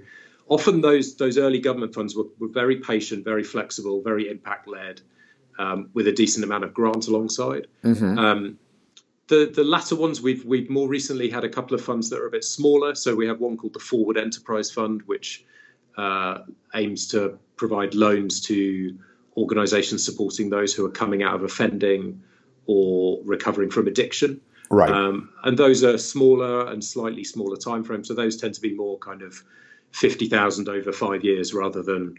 often 0.47 0.81
those 0.81 1.15
those 1.15 1.37
early 1.37 1.59
government 1.59 1.93
funds 1.93 2.15
were, 2.15 2.27
were 2.39 2.47
very 2.47 2.77
patient, 2.77 3.23
very 3.23 3.43
flexible, 3.43 4.01
very 4.01 4.29
impact 4.29 4.67
led, 4.67 5.01
um, 5.59 5.89
with 5.93 6.07
a 6.07 6.11
decent 6.11 6.43
amount 6.43 6.63
of 6.63 6.73
grant 6.73 7.07
alongside. 7.07 7.67
Mm-hmm. 7.83 8.17
Um, 8.17 8.59
the 9.27 9.51
the 9.53 9.63
latter 9.63 9.95
ones 9.95 10.21
we've 10.21 10.43
we've 10.45 10.69
more 10.69 10.87
recently 10.87 11.29
had 11.29 11.43
a 11.43 11.49
couple 11.49 11.75
of 11.75 11.83
funds 11.83 12.09
that 12.09 12.19
are 12.19 12.27
a 12.27 12.31
bit 12.31 12.43
smaller. 12.43 12.95
So 12.95 13.15
we 13.15 13.27
have 13.27 13.39
one 13.39 13.57
called 13.57 13.73
the 13.73 13.79
Forward 13.79 14.17
Enterprise 14.17 14.71
Fund, 14.71 15.01
which 15.05 15.45
uh, 15.97 16.39
aims 16.75 17.07
to 17.09 17.37
provide 17.55 17.95
loans 17.95 18.41
to 18.41 18.97
organizations 19.37 20.05
supporting 20.05 20.49
those 20.49 20.73
who 20.73 20.85
are 20.85 20.91
coming 20.91 21.23
out 21.23 21.35
of 21.35 21.43
offending 21.43 22.21
or 22.65 23.19
recovering 23.25 23.69
from 23.69 23.87
addiction. 23.87 24.39
Right. 24.69 24.91
Um, 24.91 25.29
and 25.43 25.57
those 25.57 25.83
are 25.83 25.97
smaller 25.97 26.67
and 26.71 26.83
slightly 26.83 27.23
smaller 27.23 27.57
timeframes. 27.57 28.07
So 28.07 28.13
those 28.13 28.37
tend 28.37 28.53
to 28.55 28.61
be 28.61 28.73
more 28.73 28.97
kind 28.99 29.21
of 29.21 29.43
50,000 29.91 30.69
over 30.69 30.91
five 30.91 31.23
years 31.23 31.53
rather 31.53 31.83
than, 31.83 32.15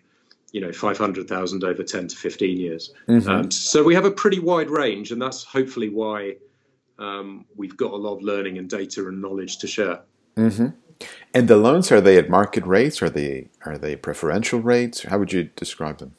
you 0.52 0.60
know, 0.60 0.72
500,000 0.72 1.64
over 1.64 1.82
10 1.82 2.08
to 2.08 2.16
15 2.16 2.56
years. 2.56 2.92
Mm-hmm. 3.08 3.28
Um, 3.28 3.50
so 3.50 3.82
we 3.82 3.94
have 3.94 4.04
a 4.04 4.10
pretty 4.10 4.38
wide 4.38 4.70
range, 4.70 5.10
and 5.10 5.20
that's 5.20 5.42
hopefully 5.42 5.88
why 5.88 6.36
um, 6.98 7.44
we've 7.56 7.76
got 7.76 7.92
a 7.92 7.96
lot 7.96 8.16
of 8.16 8.22
learning 8.22 8.58
and 8.58 8.68
data 8.68 9.08
and 9.08 9.20
knowledge 9.20 9.58
to 9.58 9.66
share. 9.66 10.00
Mm-hmm. 10.36 10.68
And 11.32 11.48
the 11.48 11.56
loans 11.56 11.90
are 11.90 12.00
they 12.00 12.16
at 12.16 12.30
market 12.30 12.64
rates? 12.64 13.02
Are 13.02 13.10
they 13.10 13.48
are 13.66 13.76
they 13.76 13.96
preferential 13.96 14.60
rates? 14.60 15.02
How 15.02 15.18
would 15.18 15.32
you 15.32 15.44
describe 15.56 15.98
them? 15.98 16.14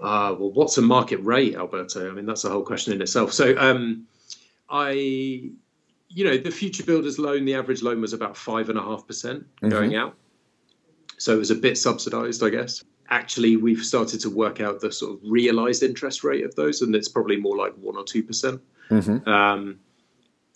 Uh, 0.00 0.34
well, 0.38 0.50
what's 0.52 0.78
a 0.78 0.82
market 0.82 1.18
rate, 1.18 1.54
Alberto? 1.54 2.10
I 2.10 2.12
mean, 2.12 2.26
that's 2.26 2.44
a 2.44 2.50
whole 2.50 2.64
question 2.64 2.92
in 2.92 3.00
itself. 3.02 3.32
So, 3.32 3.56
um, 3.56 4.06
I, 4.68 5.50
you 6.14 6.24
know, 6.24 6.36
the 6.36 6.50
future 6.50 6.84
builders 6.84 7.18
loan, 7.18 7.44
the 7.44 7.54
average 7.54 7.82
loan 7.82 8.00
was 8.00 8.12
about 8.12 8.36
five 8.36 8.68
and 8.68 8.78
a 8.78 8.82
half 8.82 9.06
percent 9.06 9.44
mm-hmm. 9.56 9.68
going 9.68 9.96
out. 9.96 10.14
So 11.18 11.34
it 11.34 11.38
was 11.38 11.50
a 11.50 11.54
bit 11.54 11.78
subsidized, 11.78 12.42
I 12.42 12.50
guess. 12.50 12.82
Actually, 13.08 13.56
we've 13.56 13.84
started 13.84 14.20
to 14.20 14.30
work 14.30 14.60
out 14.60 14.80
the 14.80 14.90
sort 14.90 15.12
of 15.12 15.20
realized 15.22 15.82
interest 15.82 16.24
rate 16.24 16.44
of 16.44 16.54
those, 16.54 16.82
and 16.82 16.94
it's 16.94 17.08
probably 17.08 17.36
more 17.36 17.56
like 17.56 17.74
one 17.74 17.96
or 17.96 18.04
two 18.04 18.22
percent. 18.22 18.60
Mm-hmm. 18.90 19.28
Um, 19.28 19.78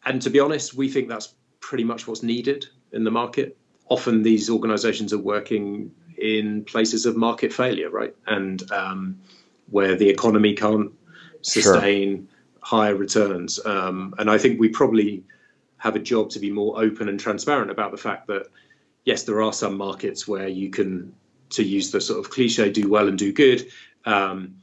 and 0.05 0.23
to 0.23 0.31
be 0.31 0.41
honest, 0.41 0.75
we 0.75 0.89
think 0.89 1.09
that's 1.09 1.35
pretty 1.61 1.85
much 1.85 2.07
what's 2.07 2.23
needed 2.23 2.67
in 2.93 3.05
the 3.05 3.11
market. 3.11 3.57
Often 3.89 4.23
these 4.23 4.51
organizations 4.51 5.13
are 5.13 5.19
working 5.19 5.91
in 6.19 6.65
places 6.65 7.07
of 7.07 7.17
market 7.17 7.53
failure, 7.53 7.91
right? 7.91 8.15
And 8.27 8.71
um, 8.73 9.19
where 9.71 9.97
the 9.97 10.09
economy 10.09 10.55
can't 10.55 10.93
sustain 11.43 12.17
sure. 12.17 12.27
higher 12.61 12.95
returns. 12.95 13.65
Um, 13.65 14.15
and 14.19 14.31
I 14.31 14.39
think 14.39 14.59
we 14.59 14.69
probably 14.69 15.25
have 15.78 15.97
a 15.97 15.99
job 16.00 16.30
to 16.30 16.38
be 16.38 16.50
more 16.50 16.83
open 16.83 17.09
and 17.09 17.21
transparent 17.21 17.71
about 17.71 17.90
the 17.90 17.97
fact 17.97 18.26
that, 18.26 18.47
yes, 19.04 19.25
there 19.25 19.42
are 19.42 19.52
some 19.52 19.76
markets 19.76 20.26
where 20.26 20.49
you 20.49 20.71
can, 20.71 21.14
to 21.50 21.62
use 21.62 21.90
the 21.90 22.00
sort 22.00 22.18
of 22.18 22.30
cliche, 22.30 22.71
do 22.71 22.88
well 22.88 23.09
and 23.09 23.18
do 23.18 23.33
good. 23.33 23.66
Um, 24.04 24.56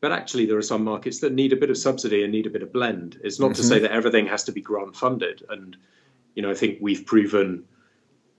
but 0.00 0.12
actually, 0.12 0.46
there 0.46 0.56
are 0.56 0.62
some 0.62 0.84
markets 0.84 1.20
that 1.20 1.32
need 1.32 1.52
a 1.52 1.56
bit 1.56 1.70
of 1.70 1.76
subsidy 1.76 2.22
and 2.22 2.32
need 2.32 2.46
a 2.46 2.50
bit 2.50 2.62
of 2.62 2.72
blend. 2.72 3.20
It's 3.22 3.38
not 3.38 3.50
mm-hmm. 3.50 3.62
to 3.62 3.62
say 3.62 3.78
that 3.80 3.92
everything 3.92 4.26
has 4.26 4.44
to 4.44 4.52
be 4.52 4.60
grant 4.60 4.96
funded. 4.96 5.44
And, 5.48 5.76
you 6.34 6.42
know, 6.42 6.50
I 6.50 6.54
think 6.54 6.78
we've 6.80 7.04
proven 7.04 7.64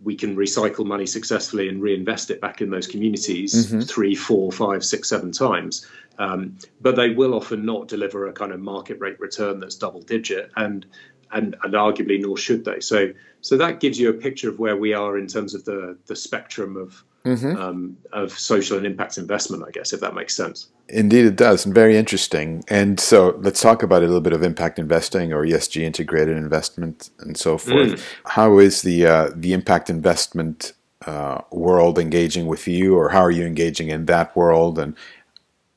we 0.03 0.15
can 0.15 0.35
recycle 0.35 0.85
money 0.85 1.05
successfully 1.05 1.69
and 1.69 1.81
reinvest 1.81 2.31
it 2.31 2.41
back 2.41 2.61
in 2.61 2.71
those 2.71 2.87
communities 2.87 3.67
mm-hmm. 3.67 3.81
three, 3.81 4.15
four, 4.15 4.51
five, 4.51 4.83
six, 4.83 5.09
seven 5.09 5.31
times. 5.31 5.85
Um, 6.17 6.57
but 6.81 6.95
they 6.95 7.11
will 7.11 7.33
often 7.33 7.65
not 7.65 7.87
deliver 7.87 8.27
a 8.27 8.33
kind 8.33 8.51
of 8.51 8.59
market 8.59 8.99
rate 8.99 9.19
return 9.19 9.59
that's 9.59 9.75
double 9.75 10.01
digit, 10.01 10.51
and 10.55 10.85
and 11.33 11.55
and 11.63 11.73
arguably 11.73 12.19
nor 12.21 12.37
should 12.37 12.65
they. 12.65 12.79
So 12.79 13.11
so 13.41 13.57
that 13.57 13.79
gives 13.79 13.99
you 13.99 14.09
a 14.09 14.13
picture 14.13 14.49
of 14.49 14.59
where 14.59 14.77
we 14.77 14.93
are 14.93 15.17
in 15.17 15.27
terms 15.27 15.53
of 15.53 15.65
the 15.65 15.97
the 16.07 16.15
spectrum 16.15 16.77
of 16.77 17.03
mm-hmm. 17.25 17.55
um, 17.55 17.97
of 18.13 18.31
social 18.31 18.77
and 18.77 18.85
impact 18.85 19.17
investment, 19.17 19.63
I 19.67 19.71
guess, 19.71 19.93
if 19.93 19.99
that 20.01 20.13
makes 20.13 20.35
sense. 20.35 20.69
Indeed, 20.89 21.25
it 21.25 21.35
does, 21.35 21.65
and 21.65 21.73
very 21.73 21.97
interesting. 21.97 22.63
And 22.67 22.99
so 22.99 23.39
let's 23.41 23.61
talk 23.61 23.83
about 23.83 24.03
a 24.03 24.05
little 24.05 24.21
bit 24.21 24.33
of 24.33 24.43
impact 24.43 24.77
investing 24.77 25.31
or 25.31 25.45
ESG 25.45 25.81
integrated 25.81 26.37
investment 26.37 27.09
and 27.19 27.37
so 27.37 27.57
forth. 27.57 27.91
Mm. 27.91 28.03
How 28.25 28.59
is 28.59 28.81
the 28.81 29.05
uh, 29.05 29.29
the 29.35 29.53
impact 29.53 29.89
investment 29.89 30.73
uh, 31.05 31.41
world 31.51 31.97
engaging 31.97 32.45
with 32.45 32.67
you, 32.67 32.95
or 32.95 33.09
how 33.09 33.21
are 33.21 33.31
you 33.31 33.45
engaging 33.45 33.89
in 33.89 34.05
that 34.05 34.35
world, 34.35 34.77
and 34.77 34.95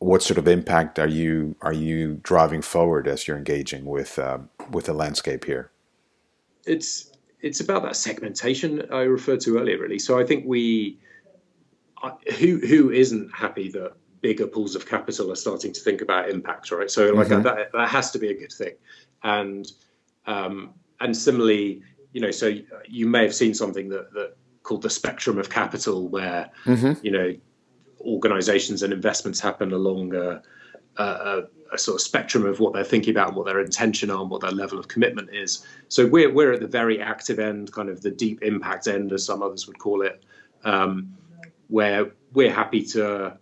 what 0.04 0.23
sort 0.23 0.37
of 0.37 0.46
impact 0.46 0.99
are 0.99 1.08
you 1.08 1.56
are 1.62 1.73
you 1.73 2.20
driving 2.23 2.61
forward 2.61 3.08
as 3.08 3.26
you're 3.26 3.38
engaging 3.38 3.87
with 3.87 4.18
uh, 4.18 4.38
with 4.70 4.84
the 4.84 4.92
landscape 4.92 5.44
here? 5.44 5.70
It's 6.66 7.11
it's 7.40 7.61
about 7.61 7.82
that 7.84 7.96
segmentation 7.96 8.87
I 8.92 9.02
referred 9.02 9.40
to 9.40 9.58
earlier, 9.58 9.78
really. 9.78 9.99
So 9.99 10.18
I 10.18 10.25
think 10.25 10.44
we 10.46 10.99
who 12.38 12.58
who 12.58 12.90
isn't 12.90 13.34
happy 13.34 13.70
that 13.70 13.94
bigger 14.20 14.46
pools 14.46 14.75
of 14.75 14.87
capital 14.87 15.32
are 15.32 15.37
starting 15.37 15.73
to 15.73 15.80
think 15.80 16.02
about 16.02 16.28
impact, 16.28 16.70
right? 16.70 16.90
So 16.90 17.12
like 17.12 17.28
mm-hmm. 17.28 17.42
that 17.42 17.73
that 17.73 17.88
has 17.88 18.11
to 18.11 18.18
be 18.18 18.28
a 18.28 18.38
good 18.38 18.52
thing, 18.52 18.75
and 19.23 19.70
um, 20.26 20.75
and 21.00 21.16
similarly, 21.16 21.82
you 22.12 22.20
know, 22.20 22.30
so 22.30 22.54
you 22.87 23.06
may 23.06 23.23
have 23.23 23.34
seen 23.34 23.54
something 23.54 23.88
that 23.88 24.12
that 24.12 24.37
called 24.64 24.82
the 24.82 24.90
spectrum 24.90 25.38
of 25.38 25.49
capital, 25.49 26.08
where 26.08 26.50
mm-hmm. 26.66 26.92
you 27.02 27.11
know 27.11 27.34
organizations 28.04 28.82
and 28.82 28.92
investments 28.92 29.40
happen 29.40 29.73
along 29.73 30.14
a, 30.14 30.42
a, 30.96 31.42
a, 31.73 31.78
sort 31.78 31.96
of 31.96 32.00
spectrum 32.00 32.46
of 32.46 32.61
what 32.61 32.73
they're 32.73 32.84
thinking 32.84 33.11
about 33.11 33.28
and 33.28 33.37
what 33.37 33.46
their 33.46 33.61
intention 33.61 34.11
are 34.11 34.20
and 34.20 34.30
what 34.30 34.40
their 34.40 34.50
level 34.52 34.78
of 34.78 34.88
commitment 34.88 35.28
is. 35.32 35.66
So 35.88 36.06
we're 36.06 36.32
we're 36.32 36.52
at 36.52 36.61
the 36.61 36.68
very 36.68 37.00
active 37.00 37.38
end, 37.38 37.73
kind 37.73 37.88
of 37.88 38.02
the 38.02 38.11
deep 38.11 38.42
impact 38.42 38.87
end, 38.87 39.12
as 39.12 39.25
some 39.25 39.42
others 39.42 39.66
would 39.66 39.78
call 39.78 40.02
it. 40.02 40.25
Um, 40.64 41.14
where 41.68 42.12
we're 42.32 42.52
happy 42.52 42.84
to, 42.84 43.37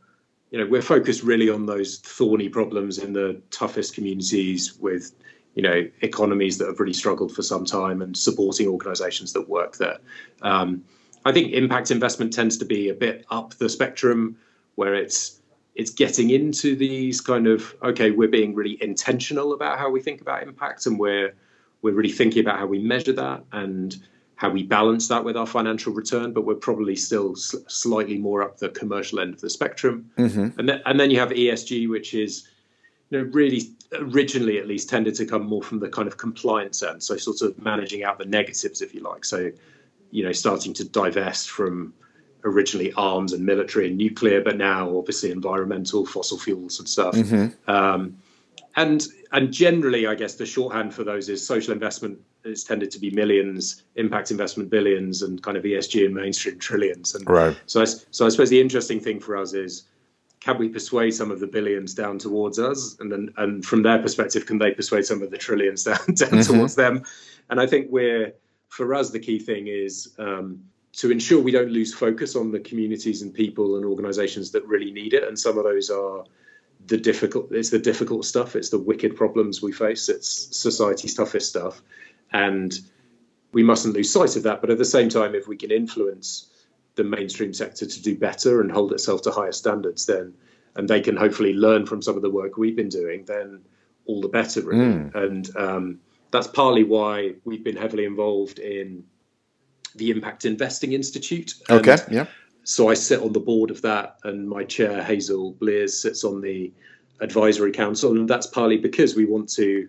you 0.51 0.59
know, 0.59 0.67
we're 0.67 0.83
focused 0.83 1.23
really 1.23 1.51
on 1.51 1.67
those 1.67 1.99
thorny 1.99 2.49
problems 2.49 2.99
in 2.99 3.13
the 3.13 3.41
toughest 3.51 3.95
communities 3.95 4.75
with, 4.79 5.13
you 5.55 5.63
know, 5.63 5.89
economies 6.01 6.59
that 6.59 6.67
have 6.67 6.81
really 6.81 6.93
struggled 6.93 7.35
for 7.35 7.43
some 7.43 7.65
time 7.65 8.03
and 8.03 8.17
supporting 8.17 8.69
organisations 8.69 9.33
that 9.33 9.49
work 9.49 9.77
there. 9.77 9.99
Um, 10.43 10.85
I 11.25 11.33
think 11.33 11.53
impact 11.53 11.91
investment 11.91 12.33
tends 12.33 12.57
to 12.59 12.65
be 12.65 12.89
a 12.89 12.95
bit 12.95 13.25
up 13.31 13.55
the 13.55 13.69
spectrum, 13.69 14.37
where 14.75 14.95
it's 14.95 15.41
it's 15.75 15.91
getting 15.91 16.31
into 16.31 16.77
these 16.77 17.21
kind 17.21 17.47
of 17.47 17.75
okay, 17.83 18.11
we're 18.11 18.29
being 18.29 18.55
really 18.55 18.83
intentional 18.83 19.53
about 19.53 19.79
how 19.79 19.91
we 19.91 20.01
think 20.01 20.21
about 20.21 20.43
impact, 20.43 20.87
and 20.87 20.99
we're 20.99 21.35
we're 21.83 21.95
really 21.95 22.13
thinking 22.13 22.41
about 22.41 22.59
how 22.59 22.67
we 22.67 22.79
measure 22.79 23.13
that 23.13 23.45
and 23.53 23.97
how 24.43 24.51
we 24.51 24.65
balance 24.65 25.07
that 25.07 25.25
with 25.25 25.37
our 25.37 25.47
financial 25.47 25.93
return, 25.93 26.33
but 26.33 26.45
we're 26.45 26.55
probably 26.55 26.97
still 26.97 27.37
sl- 27.37 27.59
slightly 27.69 28.19
more 28.19 28.43
up 28.43 28.59
the 28.59 28.69
commercial 28.71 29.21
end 29.21 29.35
of 29.35 29.41
the 29.41 29.49
spectrum. 29.49 30.11
Mm-hmm. 30.19 30.59
And, 30.59 30.69
then, 30.69 30.83
and 30.85 30.99
then 30.99 31.13
you 31.13 31.21
have 31.21 31.31
ESG, 31.31 31.89
which 31.89 32.13
is 32.13 32.49
you 33.11 33.19
know, 33.19 33.31
really 33.31 33.71
originally 33.93 34.59
at 34.59 34.67
least 34.67 34.89
tended 34.89 35.15
to 35.15 35.27
come 35.27 35.47
more 35.47 35.63
from 35.63 35.79
the 35.79 35.89
kind 35.89 36.09
of 36.09 36.17
compliance 36.17 36.83
end, 36.83 37.03
so 37.03 37.17
sort 37.17 37.41
of 37.43 37.57
managing 37.63 38.03
out 38.03 38.19
the 38.19 38.25
negatives, 38.25 38.83
if 38.83 38.93
you 38.95 39.01
like. 39.01 39.25
So, 39.25 39.53
you 40.11 40.25
know, 40.25 40.33
starting 40.33 40.73
to 40.75 40.85
divest 40.85 41.49
from 41.49 41.95
originally 42.45 42.93
arms 42.95 43.33
and 43.33 43.45
military 43.45 43.89
and 43.89 43.97
nuclear, 43.97 44.41
but 44.43 44.57
now 44.57 44.97
obviously 44.97 45.31
environmental, 45.31 46.07
fossil 46.07 46.39
fuels 46.39 46.79
and 46.79 46.89
stuff. 46.89 47.15
Mm-hmm. 47.15 47.71
Um, 47.71 48.19
and 48.77 49.07
and 49.33 49.53
generally, 49.53 50.07
I 50.07 50.15
guess 50.15 50.35
the 50.35 50.47
shorthand 50.47 50.95
for 50.95 51.05
those 51.05 51.29
is 51.29 51.47
social 51.47 51.73
investment 51.73 52.19
it's 52.45 52.65
tended 52.65 52.91
to 52.91 52.99
be 52.99 53.11
millions, 53.11 53.83
impact 53.97 54.31
investment 54.31 54.71
billions, 54.71 55.23
and 55.23 55.43
kind 55.43 55.57
of 55.57 55.65
ESG 55.65 56.05
and 56.07 56.15
mainstream 56.15 56.59
trillions. 56.59 57.15
And 57.15 57.29
right. 57.29 57.57
so, 57.67 57.83
I, 57.83 57.85
so 57.85 58.27
I 58.27 58.29
suppose 58.29 58.51
the 58.51 58.61
interesting 58.61 59.01
thing 59.01 59.21
for 59.21 59.37
us 59.37 59.53
is, 59.53 59.85
can 60.41 60.59
we 60.59 60.69
persuade 60.69 61.13
some 61.13 61.31
of 61.31 61.39
the 61.39 61.47
billions 61.47 61.95
down 61.95 62.19
towards 62.19 62.59
us, 62.59 62.97
and 62.99 63.13
then 63.13 63.33
and 63.37 63.65
from 63.65 63.83
their 63.85 64.01
perspective, 64.01 64.47
can 64.47 64.59
they 64.59 64.73
persuade 64.73 65.07
some 65.07 65.23
of 65.23 65.31
the 65.31 65.39
trillions 65.39 65.85
down 65.85 65.99
down 66.07 66.31
mm-hmm. 66.31 66.53
towards 66.53 66.75
them? 66.75 67.05
And 67.49 67.61
I 67.61 67.67
think 67.67 67.89
we're 67.91 68.33
for 68.69 68.93
us 68.95 69.11
the 69.11 69.21
key 69.21 69.39
thing 69.39 69.69
is. 69.69 70.15
Um, 70.19 70.65
to 70.95 71.11
ensure 71.11 71.41
we 71.41 71.53
don't 71.53 71.71
lose 71.71 71.95
focus 71.95 72.37
on 72.37 72.53
the 72.53 72.61
communities 72.61 73.23
and 73.23 73.33
people 73.33 73.77
and 73.77 73.85
organizations 73.85 74.51
that 74.51 74.67
really 74.67 74.93
need 74.93 75.15
it 75.15 75.25
and 75.25 75.39
some 75.39 75.57
of 75.59 75.65
those 75.65 75.91
are 75.91 76.25
the 76.87 76.99
difficult 76.99 77.51
it's 77.53 77.71
the 77.71 77.79
difficult 77.79 78.25
stuff 78.25 78.57
it's 78.57 78.71
the 78.71 78.79
wicked 78.79 79.17
problems 79.17 79.63
we 79.63 79.73
face 79.73 80.09
it's 80.09 80.57
society's 80.57 81.15
toughest 81.15 81.49
stuff 81.49 81.81
and 82.33 82.81
we 83.53 83.63
mustn't 83.63 83.95
lose 83.95 84.11
sight 84.11 84.37
of 84.37 84.43
that. 84.45 84.61
But 84.61 84.71
at 84.71 84.79
the 84.79 84.85
same 84.85 85.09
time, 85.09 85.35
if 85.35 85.47
we 85.47 85.57
can 85.57 85.71
influence 85.71 86.49
the 86.95 87.05
mainstream 87.05 87.53
sector 87.53 87.87
to 87.87 88.03
do 88.03 88.17
better 88.17 88.61
and 88.61 88.71
hold 88.71 88.93
itself 88.93 89.23
to 89.23 89.31
higher 89.31 89.53
standards, 89.53 90.07
then 90.07 90.35
and 90.75 90.89
they 90.89 91.03
can 91.03 91.17
hopefully 91.17 91.53
learn 91.53 91.85
from 91.85 92.01
some 92.01 92.17
of 92.17 92.23
the 92.23 92.31
work 92.31 92.57
we've 92.57 92.77
been 92.77 92.89
doing, 92.89 93.25
then 93.27 93.61
all 94.07 94.23
the 94.23 94.29
better, 94.29 94.63
really. 94.63 94.81
Mm. 94.81 95.15
And 95.15 95.57
um, 95.57 96.01
that's 96.31 96.47
partly 96.47 96.83
why 96.83 97.35
we've 97.45 97.63
been 97.63 97.77
heavily 97.77 98.07
involved 98.07 98.59
in 98.59 99.05
the 99.97 100.11
Impact 100.11 100.45
Investing 100.45 100.93
Institute. 100.93 101.55
Okay, 101.71 101.97
yeah. 102.11 102.27
So 102.65 102.89
I 102.89 102.95
sit 102.95 103.21
on 103.21 103.33
the 103.33 103.41
board 103.41 103.71
of 103.71 103.83
that, 103.83 104.19
and 104.25 104.49
my 104.49 104.65
chair, 104.65 105.03
Hazel 105.03 105.53
Blears, 105.53 106.01
sits 106.01 106.25
on 106.25 106.41
the 106.41 106.73
advisory 107.21 107.73
council, 107.73 108.13
and 108.13 108.29
that's 108.29 108.47
partly 108.47 108.79
because 108.79 109.15
we 109.17 109.25
want 109.25 109.49
to 109.55 109.89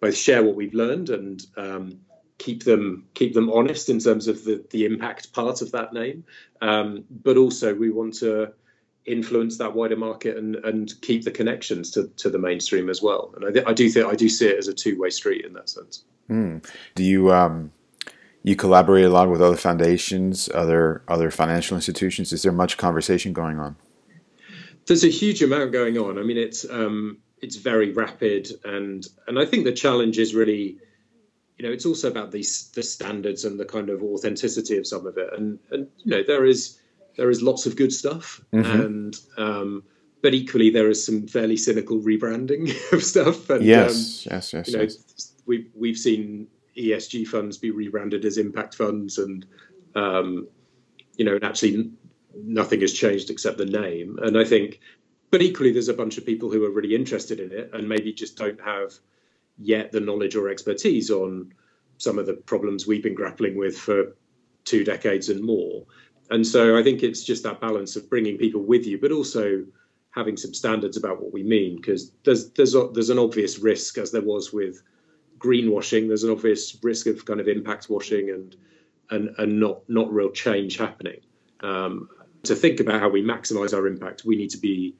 both 0.00 0.16
share 0.16 0.42
what 0.42 0.54
we've 0.54 0.74
learned 0.74 1.10
and 1.10 1.46
um, 1.56 1.98
keep 2.38 2.64
them 2.64 3.06
keep 3.14 3.32
them 3.32 3.50
honest 3.50 3.88
in 3.88 3.98
terms 3.98 4.28
of 4.28 4.44
the 4.44 4.64
the 4.70 4.84
impact 4.84 5.32
part 5.32 5.62
of 5.62 5.72
that 5.72 5.92
name. 5.92 6.24
Um, 6.60 7.04
but 7.10 7.36
also 7.36 7.74
we 7.74 7.90
want 7.90 8.14
to 8.14 8.52
influence 9.06 9.58
that 9.58 9.74
wider 9.74 9.96
market 9.96 10.36
and 10.36 10.56
and 10.56 10.92
keep 11.02 11.24
the 11.24 11.30
connections 11.30 11.90
to 11.92 12.08
to 12.16 12.30
the 12.30 12.38
mainstream 12.38 12.88
as 12.90 13.02
well. 13.02 13.32
And 13.36 13.44
I, 13.44 13.50
th- 13.50 13.66
I 13.66 13.72
do 13.72 13.88
think 13.88 14.06
I 14.06 14.14
do 14.14 14.28
see 14.28 14.46
it 14.46 14.58
as 14.58 14.68
a 14.68 14.74
two 14.74 14.98
way 14.98 15.10
street 15.10 15.44
in 15.44 15.52
that 15.54 15.68
sense. 15.68 16.04
Mm. 16.28 16.64
Do 16.94 17.04
you 17.04 17.32
um, 17.32 17.70
you 18.44 18.54
collaborate 18.54 19.04
a 19.06 19.08
lot 19.08 19.28
with 19.30 19.42
other 19.42 19.56
foundations, 19.56 20.48
other 20.54 21.02
other 21.08 21.30
financial 21.32 21.76
institutions? 21.76 22.32
Is 22.32 22.42
there 22.42 22.52
much 22.52 22.76
conversation 22.76 23.32
going 23.32 23.58
on? 23.58 23.74
There's 24.86 25.02
a 25.02 25.08
huge 25.08 25.42
amount 25.42 25.72
going 25.72 25.98
on. 25.98 26.18
I 26.18 26.22
mean, 26.22 26.36
it's 26.36 26.64
um, 26.70 27.18
it's 27.40 27.56
very 27.56 27.90
rapid 27.92 28.48
and 28.64 29.06
and 29.26 29.38
I 29.38 29.44
think 29.46 29.64
the 29.64 29.72
challenge 29.72 30.18
is 30.18 30.34
really 30.34 30.78
you 31.58 31.64
know, 31.64 31.72
it's 31.72 31.86
also 31.86 32.10
about 32.10 32.32
these 32.32 32.70
the 32.74 32.82
standards 32.82 33.44
and 33.44 33.58
the 33.60 33.64
kind 33.64 33.88
of 33.88 34.02
authenticity 34.02 34.76
of 34.76 34.86
some 34.86 35.06
of 35.06 35.16
it. 35.16 35.28
And 35.36 35.58
and 35.70 35.88
you 36.04 36.10
know, 36.10 36.22
there 36.26 36.44
is 36.44 36.78
there 37.16 37.30
is 37.30 37.42
lots 37.42 37.64
of 37.66 37.76
good 37.76 37.92
stuff, 37.92 38.40
Mhm. 38.52 38.84
and 38.84 39.16
um, 39.38 39.82
but 40.20 40.34
equally 40.34 40.68
there 40.70 40.90
is 40.90 41.04
some 41.06 41.26
fairly 41.28 41.56
cynical 41.56 42.00
rebranding 42.00 42.74
of 42.92 43.02
stuff. 43.04 43.48
And, 43.50 43.60
um, 43.60 43.66
Yes, 43.66 44.26
yes, 44.26 44.52
yes, 44.52 44.68
you 44.68 44.76
know, 44.76 44.82
yes. 44.82 45.32
we've 45.46 45.68
we've 45.74 45.96
seen 45.96 46.48
ESG 46.76 47.26
funds 47.26 47.58
be 47.58 47.70
rebranded 47.70 48.24
as 48.24 48.38
impact 48.38 48.74
funds, 48.74 49.18
and 49.18 49.46
um, 49.94 50.48
you 51.16 51.24
know, 51.24 51.34
and 51.34 51.44
actually 51.44 51.90
nothing 52.36 52.80
has 52.80 52.92
changed 52.92 53.30
except 53.30 53.58
the 53.58 53.64
name. 53.64 54.18
And 54.22 54.36
I 54.38 54.44
think, 54.44 54.80
but 55.30 55.42
equally, 55.42 55.72
there's 55.72 55.88
a 55.88 55.94
bunch 55.94 56.18
of 56.18 56.26
people 56.26 56.50
who 56.50 56.64
are 56.64 56.70
really 56.70 56.94
interested 56.94 57.40
in 57.40 57.52
it 57.52 57.70
and 57.72 57.88
maybe 57.88 58.12
just 58.12 58.36
don't 58.36 58.60
have 58.60 58.92
yet 59.58 59.92
the 59.92 60.00
knowledge 60.00 60.34
or 60.34 60.48
expertise 60.48 61.10
on 61.10 61.52
some 61.98 62.18
of 62.18 62.26
the 62.26 62.34
problems 62.34 62.86
we've 62.86 63.02
been 63.02 63.14
grappling 63.14 63.56
with 63.56 63.76
for 63.78 64.16
two 64.64 64.84
decades 64.84 65.28
and 65.28 65.42
more. 65.42 65.84
And 66.30 66.46
so 66.46 66.76
I 66.76 66.82
think 66.82 67.02
it's 67.02 67.22
just 67.22 67.44
that 67.44 67.60
balance 67.60 67.96
of 67.96 68.08
bringing 68.10 68.38
people 68.38 68.62
with 68.62 68.86
you, 68.86 68.98
but 68.98 69.12
also 69.12 69.64
having 70.10 70.36
some 70.36 70.54
standards 70.54 70.96
about 70.96 71.20
what 71.20 71.32
we 71.32 71.42
mean, 71.42 71.76
because 71.76 72.12
there's 72.24 72.50
there's 72.52 72.74
a, 72.74 72.88
there's 72.92 73.10
an 73.10 73.18
obvious 73.18 73.58
risk, 73.58 73.98
as 73.98 74.10
there 74.10 74.22
was 74.22 74.52
with 74.52 74.82
greenwashing. 75.44 76.08
There's 76.08 76.24
an 76.24 76.30
obvious 76.30 76.76
risk 76.82 77.06
of 77.06 77.24
kind 77.24 77.40
of 77.40 77.48
impact 77.48 77.90
washing 77.90 78.30
and 78.30 78.56
and 79.10 79.34
and 79.38 79.60
not 79.60 79.88
not 79.88 80.12
real 80.12 80.30
change 80.30 80.76
happening. 80.78 81.20
Um, 81.60 82.08
to 82.44 82.54
think 82.54 82.80
about 82.80 83.00
how 83.00 83.08
we 83.08 83.22
maximise 83.22 83.74
our 83.74 83.86
impact, 83.86 84.24
we 84.24 84.36
need 84.36 84.50
to 84.50 84.58
be 84.58 84.94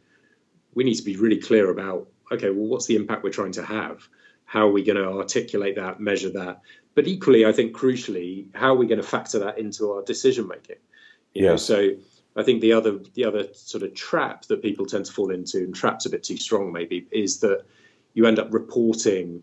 we 0.74 0.84
need 0.84 0.94
to 0.94 1.04
be 1.04 1.16
really 1.16 1.38
clear 1.38 1.70
about 1.70 2.08
okay, 2.32 2.50
well, 2.50 2.66
what's 2.66 2.86
the 2.86 2.96
impact 2.96 3.22
we're 3.22 3.30
trying 3.30 3.52
to 3.52 3.64
have? 3.64 4.08
How 4.44 4.68
are 4.68 4.72
we 4.72 4.82
going 4.82 4.96
to 4.96 5.08
articulate 5.08 5.76
that, 5.76 6.00
measure 6.00 6.30
that? 6.30 6.60
But 6.94 7.06
equally, 7.06 7.44
I 7.44 7.52
think 7.52 7.76
crucially, 7.76 8.46
how 8.54 8.74
are 8.74 8.76
we 8.76 8.86
going 8.86 9.00
to 9.00 9.06
factor 9.06 9.38
that 9.40 9.58
into 9.58 9.92
our 9.92 10.02
decision 10.02 10.46
making? 10.46 10.76
You 11.32 11.46
know, 11.46 11.56
so 11.56 11.90
I 12.36 12.42
think 12.44 12.60
the 12.60 12.72
other 12.72 13.00
the 13.14 13.24
other 13.24 13.48
sort 13.52 13.82
of 13.82 13.94
trap 13.94 14.44
that 14.46 14.62
people 14.62 14.86
tend 14.86 15.06
to 15.06 15.12
fall 15.12 15.30
into, 15.30 15.58
and 15.58 15.74
trap's 15.74 16.06
a 16.06 16.10
bit 16.10 16.22
too 16.22 16.36
strong 16.36 16.72
maybe, 16.72 17.06
is 17.10 17.40
that 17.40 17.64
you 18.14 18.26
end 18.26 18.38
up 18.38 18.52
reporting 18.52 19.42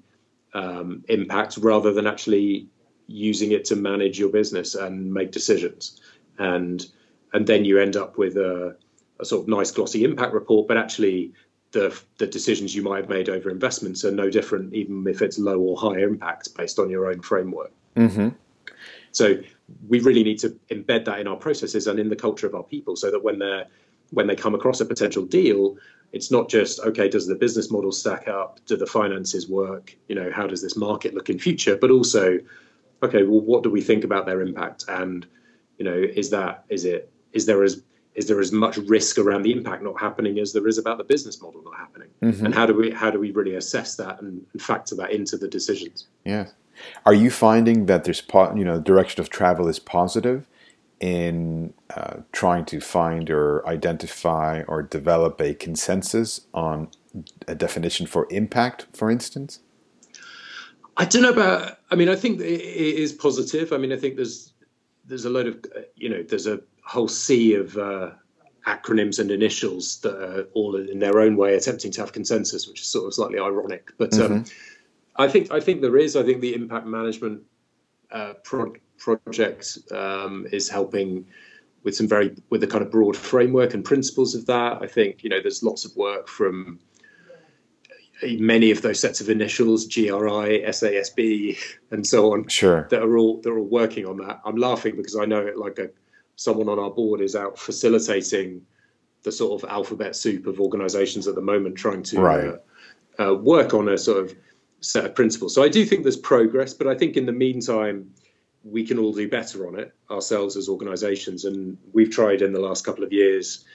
um, 0.54 1.04
impact 1.10 1.58
rather 1.58 1.94
than 1.94 2.08
actually 2.08 2.68
using 3.08 3.52
it 3.52 3.66
to 3.66 3.76
manage 3.76 4.20
your 4.20 4.30
business 4.30 4.76
and 4.76 5.14
make 5.14 5.32
decisions. 5.32 6.02
And 6.38 6.86
and 7.34 7.48
then 7.48 7.64
you 7.66 7.80
end 7.80 7.96
up 7.96 8.18
with 8.18 8.36
a, 8.38 8.76
a 9.20 9.26
sort 9.26 9.44
of 9.44 9.48
nice 9.48 9.72
glossy 9.72 10.04
impact 10.04 10.34
report, 10.34 10.68
but 10.68 10.78
actually 10.78 11.34
the 11.72 11.98
the 12.18 12.28
decisions 12.28 12.76
you 12.76 12.82
might 12.82 12.98
have 12.98 13.10
made 13.10 13.30
over 13.30 13.50
investments 13.50 14.04
are 14.04 14.12
no 14.12 14.30
different, 14.30 14.74
even 14.74 15.06
if 15.08 15.22
it's 15.22 15.40
low 15.40 15.60
or 15.60 15.78
high 15.78 16.02
impact 16.02 16.56
based 16.56 16.80
on 16.80 16.90
your 16.90 17.08
own 17.12 17.22
framework. 17.22 17.72
hmm 17.96 18.30
So 19.12 19.38
we 19.88 20.00
really 20.00 20.24
need 20.24 20.40
to 20.40 20.50
embed 20.70 21.06
that 21.06 21.20
in 21.20 21.28
our 21.28 21.38
processes 21.38 21.88
and 21.88 22.00
in 22.00 22.10
the 22.10 22.16
culture 22.16 22.48
of 22.48 22.56
our 22.56 22.64
people, 22.64 22.96
so 22.96 23.12
that 23.12 23.24
when 23.24 23.40
they're 23.40 23.66
when 24.12 24.28
they 24.28 24.36
come 24.36 24.54
across 24.56 24.80
a 24.82 24.86
potential 24.86 25.26
deal, 25.26 25.78
it's 26.12 26.32
not 26.32 26.50
just 26.50 26.80
okay, 26.82 27.10
does 27.10 27.28
the 27.28 27.36
business 27.36 27.72
model 27.72 27.92
stack 27.92 28.28
up? 28.28 28.60
Do 28.66 28.76
the 28.78 28.86
finances 28.86 29.50
work? 29.50 29.96
You 30.08 30.16
know, 30.16 30.32
how 30.32 30.48
does 30.48 30.62
this 30.62 30.76
market 30.76 31.14
look 31.14 31.30
in 31.30 31.40
future? 31.40 31.78
But 31.78 31.90
also, 31.92 32.40
okay, 33.02 33.24
well, 33.24 33.42
what 33.42 33.64
do 33.64 33.70
we 33.70 33.82
think 33.82 34.04
about 34.04 34.26
their 34.26 34.42
impact? 34.42 34.86
And 34.88 35.26
you 35.78 35.86
know, 35.86 35.96
is 35.96 36.30
that 36.32 36.66
is 36.70 36.86
it 36.86 37.12
is 37.34 37.46
there 37.46 37.64
as 37.64 37.82
is 38.14 38.28
there 38.28 38.42
as 38.42 38.52
much 38.52 38.76
risk 38.78 39.18
around 39.18 39.44
the 39.44 39.54
impact 39.54 39.82
not 39.82 39.98
happening 39.98 40.38
as 40.38 40.52
there 40.52 40.68
is 40.68 40.78
about 40.78 40.98
the 40.98 41.04
business 41.06 41.42
model 41.42 41.64
not 41.64 41.78
happening? 41.78 42.10
Mhm. 42.22 42.44
And 42.44 42.54
how 42.54 42.66
do 42.66 42.76
we 42.76 42.92
how 42.92 43.10
do 43.10 43.20
we 43.20 43.32
really 43.32 43.56
assess 43.56 43.96
that 43.96 44.22
and, 44.22 44.46
and 44.52 44.62
factor 44.62 44.96
that 44.96 45.12
into 45.12 45.38
the 45.38 45.48
decisions? 45.48 46.08
Yeah. 46.26 46.48
Are 47.06 47.14
you 47.14 47.30
finding 47.30 47.86
that 47.86 48.06
there's, 48.06 48.22
po- 48.22 48.56
you 48.56 48.64
know, 48.64 48.78
the 48.78 48.84
direction 48.84 49.22
of 49.22 49.30
travel 49.30 49.68
is 49.68 49.78
positive 49.78 50.48
in 51.02 51.74
uh, 51.96 52.18
trying 52.32 52.64
to 52.64 52.80
find 52.80 53.30
or 53.30 53.68
identify 53.68 54.62
or 54.68 54.84
develop 54.84 55.42
a 55.42 55.56
consensus 55.56 56.42
on 56.54 56.90
a 57.48 57.56
definition 57.56 58.06
for 58.06 58.28
impact, 58.30 58.86
for 58.94 59.12
instance? 59.12 59.60
I 60.98 61.06
don't 61.06 61.24
know 61.24 61.32
about. 61.32 61.80
I 61.90 61.96
mean, 61.96 62.08
I 62.08 62.16
think 62.16 62.40
it 62.40 62.46
is 62.46 63.12
positive. 63.12 63.74
I 63.74 63.78
mean, 63.78 63.92
I 63.92 63.98
think 63.98 64.16
there's 64.16 64.54
there's 65.06 65.26
a 65.26 65.30
load 65.30 65.48
of 65.48 65.66
you 65.96 66.10
know 66.10 66.22
there's 66.22 66.48
a 66.48 66.62
whole 66.86 67.08
sea 67.08 67.56
of 67.56 67.78
uh, 67.78 68.12
acronyms 68.68 69.18
and 69.18 69.32
initials 69.32 70.00
that 70.02 70.16
are 70.16 70.44
all 70.54 70.76
in 70.76 71.00
their 71.00 71.20
own 71.20 71.36
way 71.36 71.56
attempting 71.56 71.92
to 71.94 72.02
have 72.02 72.14
consensus, 72.14 72.68
which 72.68 72.82
is 72.82 72.88
sort 72.88 73.08
of 73.08 73.14
slightly 73.16 73.40
ironic. 73.40 73.92
But 73.98 74.18
um, 74.20 74.46
I 75.16 75.28
think 75.28 75.52
I 75.52 75.60
think 75.60 75.82
there 75.82 75.98
is. 75.98 76.16
I 76.16 76.24
think 76.24 76.42
the 76.42 76.54
impact 76.54 76.86
management 76.86 77.42
uh, 78.12 78.34
pro- 78.44 78.76
project 79.02 79.78
um, 79.92 80.46
is 80.52 80.70
helping 80.70 81.26
with 81.84 81.96
some 81.96 82.08
very 82.08 82.36
with 82.52 82.62
the 82.62 82.68
kind 82.68 82.84
of 82.84 82.92
broad 82.92 83.18
framework 83.18 83.74
and 83.74 83.84
principles 83.84 84.36
of 84.36 84.46
that. 84.46 84.78
I 84.82 84.88
think 84.88 85.24
you 85.24 85.30
know 85.30 85.42
there's 85.42 85.64
lots 85.64 85.84
of 85.86 85.96
work 85.96 86.28
from 86.28 86.80
many 88.40 88.70
of 88.70 88.84
those 88.84 89.00
sets 89.00 89.20
of 89.20 89.30
initials, 89.30 89.88
GRI, 89.88 90.62
SASB, 90.68 91.58
and 91.90 92.06
so 92.06 92.34
on, 92.34 92.48
Sure. 92.48 92.88
that 92.92 93.02
are 93.02 93.18
all 93.18 93.42
they're 93.42 93.58
all 93.58 93.66
working 93.66 94.06
on 94.06 94.18
that. 94.18 94.40
I'm 94.46 94.58
laughing 94.58 94.96
because 94.96 95.16
I 95.16 95.26
know 95.26 95.40
it 95.40 95.58
like 95.58 95.80
a 95.80 95.90
someone 96.36 96.70
on 96.70 96.80
our 96.80 96.92
board 96.92 97.22
is 97.22 97.36
out 97.36 97.58
facilitating 97.58 98.62
the 99.24 99.32
sort 99.32 99.62
of 99.62 99.70
alphabet 99.70 100.16
soup 100.16 100.48
of 100.48 100.60
organisations 100.60 101.28
at 101.28 101.36
the 101.36 101.42
moment, 101.42 101.76
trying 101.76 102.02
to 102.04 102.20
Right. 102.20 102.54
uh, 103.20 103.32
uh, 103.32 103.34
work 103.36 103.74
on 103.74 103.90
a 103.90 103.98
sort 103.98 104.24
of 104.24 104.36
set 104.80 105.06
of 105.06 105.14
principles. 105.14 105.54
So 105.54 105.62
I 105.64 105.70
do 105.70 105.86
think 105.86 106.02
there's 106.04 106.18
progress, 106.18 106.74
but 106.74 106.88
I 106.88 106.96
think 106.96 107.18
in 107.18 107.26
the 107.28 107.32
meantime 107.32 108.10
we 108.64 108.86
can 108.86 109.00
all 109.00 109.14
do 109.14 109.28
better 109.28 109.68
on 109.68 109.80
it 109.80 109.94
ourselves 110.10 110.56
as 110.56 110.70
organisations, 110.70 111.46
and 111.46 111.78
we've 111.94 112.12
tried 112.12 112.42
in 112.42 112.54
the 112.54 112.60
last 112.60 112.86
couple 112.86 113.04
of 113.04 113.12
years 113.12 113.66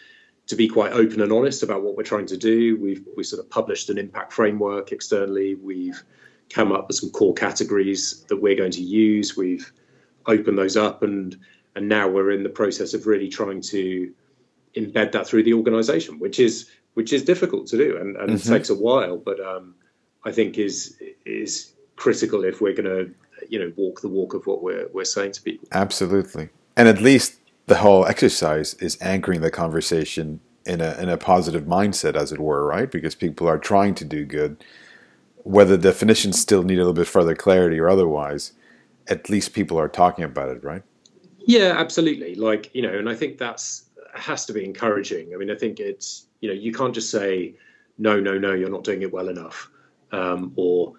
to 0.47 0.55
be 0.55 0.69
quite 0.69 0.93
open 0.93 1.21
and 1.21 1.33
honest 1.33 1.63
about 1.63 1.83
what 1.83 1.97
we're 1.97 2.05
trying 2.05 2.27
to 2.27 2.37
do. 2.37 2.77
We've 2.81 3.05
we 3.17 3.25
sort 3.25 3.41
of 3.43 3.51
published 3.51 3.91
an 3.91 3.99
impact 3.99 4.33
framework 4.33 4.93
externally. 4.93 5.57
We've 5.57 6.01
come 6.51 6.71
up 6.73 6.87
with 6.87 6.97
some 6.97 7.11
core 7.11 7.35
categories 7.35 8.25
that 8.29 8.37
we're 8.37 8.55
going 8.55 8.71
to 8.73 8.83
use. 8.83 9.37
We've 9.37 9.71
opened 10.27 10.59
those 10.59 10.77
up, 10.77 11.03
and 11.03 11.37
and 11.75 11.89
now 11.89 12.09
we're 12.09 12.31
in 12.31 12.43
the 12.43 12.49
process 12.49 12.95
of 12.95 13.07
really 13.07 13.29
trying 13.29 13.61
to 13.63 14.13
embed 14.77 15.11
that 15.13 15.27
through 15.27 15.43
the 15.43 15.55
organisation, 15.55 16.19
which 16.19 16.39
is 16.39 16.71
which 16.95 17.13
is 17.13 17.23
difficult 17.25 17.67
to 17.67 17.77
do, 17.77 17.97
and, 17.99 18.17
and 18.17 18.31
Mhm. 18.31 18.47
it 18.47 18.49
takes 18.49 18.71
a 18.71 18.75
while, 18.75 19.19
but 19.19 19.41
um, 19.41 19.75
I 20.25 20.31
think 20.31 20.59
is 20.59 20.97
is 21.25 21.73
critical 21.97 22.45
if 22.45 22.61
we're 22.61 22.73
going 22.75 22.85
to 22.85 23.15
you 23.49 23.59
know 23.59 23.73
walk 23.77 24.01
the 24.01 24.09
walk 24.09 24.35
of 24.35 24.47
what 24.47 24.63
we're 24.63 24.89
we're 24.93 25.05
saying 25.05 25.33
to 25.33 25.43
people. 25.43 25.69
Absolutely. 25.73 26.49
And 26.77 26.89
at 26.89 27.01
least 27.01 27.39
the 27.67 27.77
whole 27.77 28.07
exercise 28.07 28.75
is 28.75 28.99
anchoring 29.01 29.41
the 29.41 29.51
conversation 29.51 30.41
in 30.65 30.81
a 30.81 30.97
in 31.01 31.09
a 31.09 31.17
positive 31.17 31.65
mindset, 31.65 32.17
as 32.17 32.33
it 32.33 32.41
were, 32.41 32.65
right? 32.65 32.91
Because 32.91 33.15
people 33.15 33.49
are 33.49 33.59
trying 33.59 33.95
to 33.97 34.05
do 34.05 34.25
good. 34.25 34.65
Whether 35.45 35.77
definitions 35.77 36.41
still 36.41 36.65
need 36.65 36.75
a 36.75 36.79
little 36.79 36.93
bit 36.93 37.07
further 37.07 37.37
clarity 37.37 37.79
or 37.79 37.89
otherwise, 37.89 38.53
at 39.07 39.31
least 39.31 39.53
people 39.53 39.79
are 39.79 39.89
talking 39.89 40.25
about 40.25 40.49
it, 40.49 40.65
right? 40.65 40.83
Yeah, 41.39 41.75
absolutely. 41.79 42.35
Like, 42.35 42.75
you 42.75 42.83
know, 42.83 42.93
and 42.99 43.09
I 43.09 43.15
think 43.15 43.39
that's 43.39 43.85
has 44.15 44.47
to 44.47 44.53
be 44.53 44.65
encouraging. 44.65 45.33
I 45.35 45.37
mean, 45.37 45.51
I 45.51 45.55
think 45.55 45.79
it's, 45.79 46.27
you 46.41 46.49
know, 46.49 46.55
you 46.55 46.73
can't 46.73 46.95
just 46.95 47.11
say, 47.11 47.55
no, 47.99 48.19
no, 48.19 48.39
no, 48.39 48.55
you're 48.55 48.71
not 48.71 48.83
doing 48.83 49.03
it 49.03 49.13
well 49.13 49.29
enough. 49.29 49.71
Um, 50.13 50.53
or, 50.57 50.95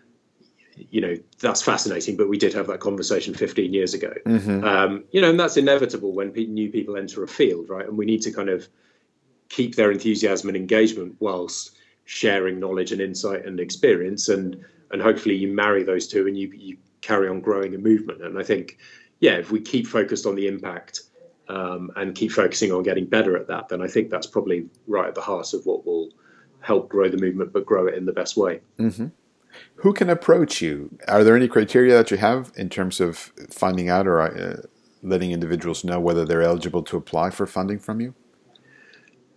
you 0.90 1.02
know, 1.02 1.16
that's 1.40 1.62
fascinating, 1.62 2.16
but 2.18 2.30
we 2.30 2.38
did 2.38 2.54
have 2.54 2.68
that 2.68 2.80
conversation 2.80 3.34
15 3.34 3.74
years 3.74 3.94
ago. 3.94 4.14
Mm-hmm. 4.26 4.64
Um, 4.64 5.04
you 5.12 5.22
know, 5.22 5.30
and 5.30 5.40
that's 5.40 5.58
inevitable 5.58 6.14
when 6.14 6.32
pe- 6.32 6.46
new 6.46 6.70
people 6.70 6.98
enter 6.98 7.24
a 7.24 7.28
field, 7.28 7.70
right? 7.70 7.88
And 7.88 7.98
we 7.98 8.06
need 8.06 8.22
to 8.24 8.32
kind 8.32 8.50
of 8.50 8.68
keep 9.50 9.76
their 9.76 9.92
enthusiasm 9.92 10.50
and 10.50 10.58
engagement 10.58 11.16
whilst 11.20 11.78
sharing 12.06 12.60
knowledge 12.60 12.92
and 12.92 13.02
insight 13.02 13.46
and 13.46 13.60
experience. 13.60 14.30
And, 14.30 14.64
and 14.92 15.02
hopefully 15.02 15.36
you 15.36 15.54
marry 15.54 15.84
those 15.84 16.08
two 16.08 16.28
and 16.28 16.38
you, 16.38 16.52
you 16.54 16.78
carry 17.02 17.28
on 17.28 17.42
growing 17.42 17.76
a 17.76 17.78
movement. 17.78 18.22
And 18.22 18.38
I 18.38 18.44
think, 18.44 18.78
yeah, 19.20 19.34
if 19.34 19.52
we 19.52 19.60
keep 19.60 19.88
focused 19.88 20.26
on 20.26 20.36
the 20.36 20.48
impact 20.48 21.02
um, 21.50 21.92
and 21.96 22.16
keep 22.16 22.32
focusing 22.32 22.72
on 22.72 22.84
getting 22.84 23.06
better 23.06 23.36
at 23.38 23.48
that, 23.48 23.70
then 23.70 23.82
I 23.82 23.88
think 23.88 24.10
that's 24.10 24.28
probably 24.28 24.68
right 24.88 25.08
at 25.08 25.16
the 25.16 25.22
heart 25.22 25.54
of 25.54 25.66
what 25.66 25.86
will 25.86 26.12
help 26.60 26.90
grow 26.90 27.10
the 27.10 27.18
movement, 27.18 27.54
but 27.54 27.66
grow 27.66 27.88
it 27.88 27.96
in 27.96 28.06
the 28.06 28.14
best 28.14 28.38
way. 28.38 28.62
Mm-hmm. 28.80 29.08
Who 29.76 29.94
can 29.94 30.10
approach 30.10 30.62
you? 30.62 30.98
Are 31.08 31.24
there 31.24 31.36
any 31.36 31.48
criteria 31.48 31.94
that 31.96 32.12
you 32.12 32.18
have 32.18 32.52
in 32.56 32.70
terms 32.70 33.00
of 33.00 33.32
finding 33.52 33.90
out 33.90 34.08
or 34.08 34.22
uh, 34.22 34.62
letting 35.04 35.32
individuals 35.32 35.84
know 35.84 36.00
whether 36.00 36.26
they're 36.26 36.42
eligible 36.42 36.84
to 36.84 36.98
apply 36.98 37.30
for 37.30 37.46
funding 37.46 37.80
from 37.80 38.02
you? 38.02 38.14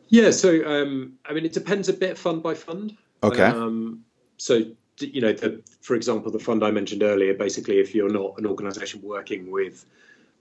Yeah, 0.09 0.31
so 0.33 0.65
um, 0.67 1.15
I 1.25 1.33
mean, 1.33 1.45
it 1.45 1.53
depends 1.53 1.89
a 1.89 1.93
bit 1.93 2.19
fund 2.19 2.43
by 2.43 2.55
fund. 2.55 2.97
Okay. 3.23 3.45
Um, 3.45 4.05
so 4.39 4.63
you 4.99 5.21
know, 5.21 5.33
the, 5.33 5.63
for 5.81 5.95
example, 5.95 6.31
the 6.31 6.39
fund 6.39 6.65
I 6.65 6.71
mentioned 6.71 7.03
earlier, 7.03 7.35
basically, 7.35 7.79
if 7.79 7.95
you're 7.95 8.11
not 8.11 8.35
an 8.39 8.47
organisation 8.47 9.01
working 9.03 9.51
with 9.51 9.87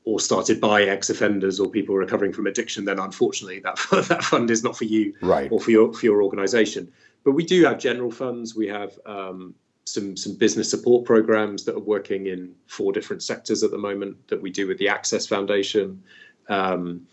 or 0.05 0.19
started 0.19 0.59
by 0.59 0.83
ex-offenders 0.83 1.59
or 1.59 1.69
people 1.69 1.95
recovering 1.95 2.33
from 2.33 2.47
addiction, 2.47 2.85
then 2.85 2.99
unfortunately 2.99 3.59
that 3.59 3.77
that 4.09 4.23
fund 4.23 4.49
is 4.49 4.63
not 4.63 4.77
for 4.77 4.85
you 4.85 5.13
Right. 5.21 5.51
or 5.51 5.59
for 5.59 5.71
your 5.71 5.93
for 5.93 6.05
your 6.05 6.23
organisation. 6.23 6.91
But 7.23 7.33
we 7.33 7.45
do 7.45 7.65
have 7.65 7.79
general 7.79 8.11
funds. 8.11 8.55
We 8.55 8.67
have 8.67 8.97
um, 9.05 9.53
some 9.93 10.15
some 10.15 10.35
business 10.35 10.69
support 10.69 11.05
programs 11.05 11.65
that 11.65 11.75
are 11.75 11.79
working 11.79 12.27
in 12.27 12.53
four 12.67 12.91
different 12.91 13.23
sectors 13.23 13.63
at 13.63 13.71
the 13.71 13.77
moment 13.77 14.15
that 14.27 14.41
we 14.41 14.51
do 14.51 14.67
with 14.67 14.77
the 14.77 14.87
Access 14.87 15.27
Foundation, 15.27 16.01
um, 16.47 17.07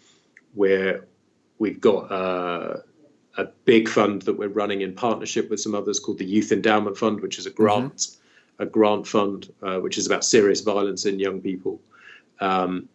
where 0.55 1.05
we've 1.59 1.81
got 1.81 2.11
uh, 2.11 2.79
a 3.37 3.45
big 3.65 3.89
fund 3.89 4.23
that 4.23 4.39
we're 4.39 4.49
running 4.49 4.83
in 4.83 4.95
partnership 4.95 5.51
with 5.51 5.61
some 5.61 5.75
others 5.75 5.99
called 5.99 6.19
the 6.19 6.25
Youth 6.25 6.53
Endowment 6.53 6.97
Fund, 6.97 7.21
which 7.21 7.39
is 7.39 7.47
a 7.47 7.51
grant 7.51 7.97
mm-hmm. 7.97 8.63
a 8.63 8.67
grant 8.67 9.07
fund 9.07 9.53
uh, 9.63 9.79
which 9.79 9.99
is 9.99 10.07
about 10.07 10.25
serious 10.25 10.61
violence 10.61 11.07
in 11.07 11.19
young 11.19 11.41
people. 11.41 11.81
Um, 12.41 12.89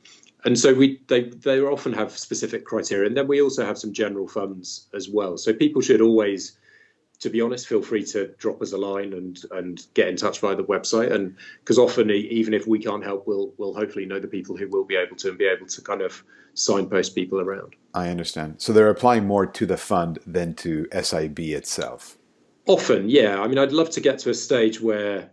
and 0.43 0.57
so 0.57 0.73
we 0.73 0.99
they 1.07 1.29
they 1.29 1.59
often 1.59 1.93
have 1.93 2.17
specific 2.17 2.65
criteria, 2.65 3.07
and 3.07 3.15
then 3.15 3.27
we 3.27 3.41
also 3.41 3.65
have 3.65 3.77
some 3.77 3.93
general 3.93 4.27
funds 4.27 4.87
as 4.93 5.09
well. 5.09 5.37
So 5.37 5.53
people 5.53 5.81
should 5.81 6.01
always 6.01 6.57
to 7.21 7.29
be 7.29 7.39
honest, 7.39 7.67
feel 7.67 7.84
free 7.84 8.03
to 8.03 8.27
drop 8.39 8.62
us 8.62 8.73
a 8.73 8.77
line 8.77 9.13
and 9.13 9.39
and 9.51 9.86
get 9.93 10.07
in 10.07 10.15
touch 10.15 10.39
via 10.39 10.55
the 10.55 10.63
website. 10.63 11.12
And 11.13 11.36
because 11.60 11.77
often, 11.77 12.10
even 12.10 12.53
if 12.53 12.67
we 12.67 12.79
can't 12.79 13.03
help, 13.03 13.27
we'll 13.27 13.53
we'll 13.57 13.73
hopefully 13.73 14.05
know 14.05 14.19
the 14.19 14.27
people 14.27 14.57
who 14.57 14.67
will 14.67 14.84
be 14.84 14.95
able 14.95 15.15
to 15.17 15.29
and 15.29 15.38
be 15.38 15.45
able 15.45 15.67
to 15.67 15.81
kind 15.81 16.01
of 16.01 16.23
signpost 16.55 17.15
people 17.15 17.39
around. 17.39 17.75
I 17.93 18.10
understand. 18.10 18.55
So 18.57 18.73
they're 18.73 18.89
applying 18.89 19.25
more 19.25 19.45
to 19.45 19.65
the 19.65 19.77
fund 19.77 20.19
than 20.25 20.55
to 20.55 20.88
SIB 20.99 21.39
itself. 21.39 22.17
Often, 22.65 23.10
yeah. 23.10 23.39
I 23.39 23.47
mean, 23.47 23.57
I'd 23.57 23.71
love 23.71 23.89
to 23.91 24.01
get 24.01 24.19
to 24.19 24.31
a 24.31 24.34
stage 24.34 24.81
where 24.81 25.29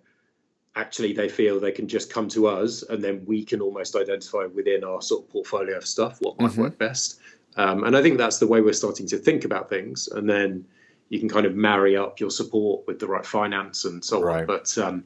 actually 0.76 1.12
they 1.12 1.28
feel 1.28 1.58
they 1.58 1.72
can 1.72 1.88
just 1.88 2.12
come 2.12 2.28
to 2.28 2.46
us 2.46 2.82
and 2.82 3.02
then 3.02 3.22
we 3.26 3.44
can 3.44 3.60
almost 3.60 3.96
identify 3.96 4.44
within 4.46 4.84
our 4.84 5.02
sort 5.02 5.24
of 5.24 5.30
portfolio 5.30 5.76
of 5.76 5.86
stuff 5.86 6.18
what 6.20 6.38
might 6.40 6.52
mm-hmm. 6.52 6.62
work 6.62 6.78
best. 6.78 7.18
Um, 7.56 7.82
and 7.84 7.96
I 7.96 8.02
think 8.02 8.18
that's 8.18 8.38
the 8.38 8.46
way 8.46 8.60
we're 8.60 8.72
starting 8.72 9.06
to 9.08 9.18
think 9.18 9.44
about 9.44 9.68
things. 9.68 10.08
And 10.08 10.30
then 10.30 10.64
you 11.08 11.18
can 11.18 11.28
kind 11.28 11.46
of 11.46 11.54
marry 11.54 11.96
up 11.96 12.20
your 12.20 12.30
support 12.30 12.86
with 12.86 12.98
the 12.98 13.06
right 13.06 13.24
finance 13.24 13.84
and 13.84 14.04
so 14.04 14.22
right. 14.22 14.40
on. 14.40 14.46
But 14.46 14.76
um, 14.78 15.04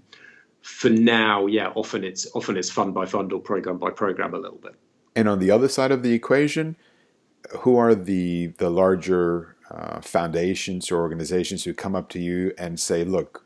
for 0.61 0.91
now, 0.91 1.47
yeah, 1.47 1.69
often 1.75 2.05
it's 2.05 2.27
often 2.35 2.57
it's 2.57 2.71
fund 2.71 2.95
by 2.95 3.07
fund 3.07 3.33
or 3.33 3.41
program 3.41 3.79
by 3.79 3.91
program 3.91 4.35
a 4.35 4.39
little 4.39 4.59
bit. 4.59 4.75
And 5.15 5.29
on 5.29 5.39
the 5.39 5.51
other 5.51 5.69
side 5.69 5.93
of 5.93 6.03
the 6.03 6.13
equation, 6.13 6.77
who 7.61 7.77
are 7.77 7.95
the 7.95 8.49
the 8.59 8.71
larger 8.71 9.57
uh, 9.71 10.01
foundations 10.01 10.91
or 10.91 11.01
organizations 11.01 11.65
who 11.65 11.75
come 11.75 11.95
up 11.95 12.09
to 12.11 12.19
you 12.19 12.53
and 12.59 12.79
say, 12.79 13.05
"Look, 13.05 13.45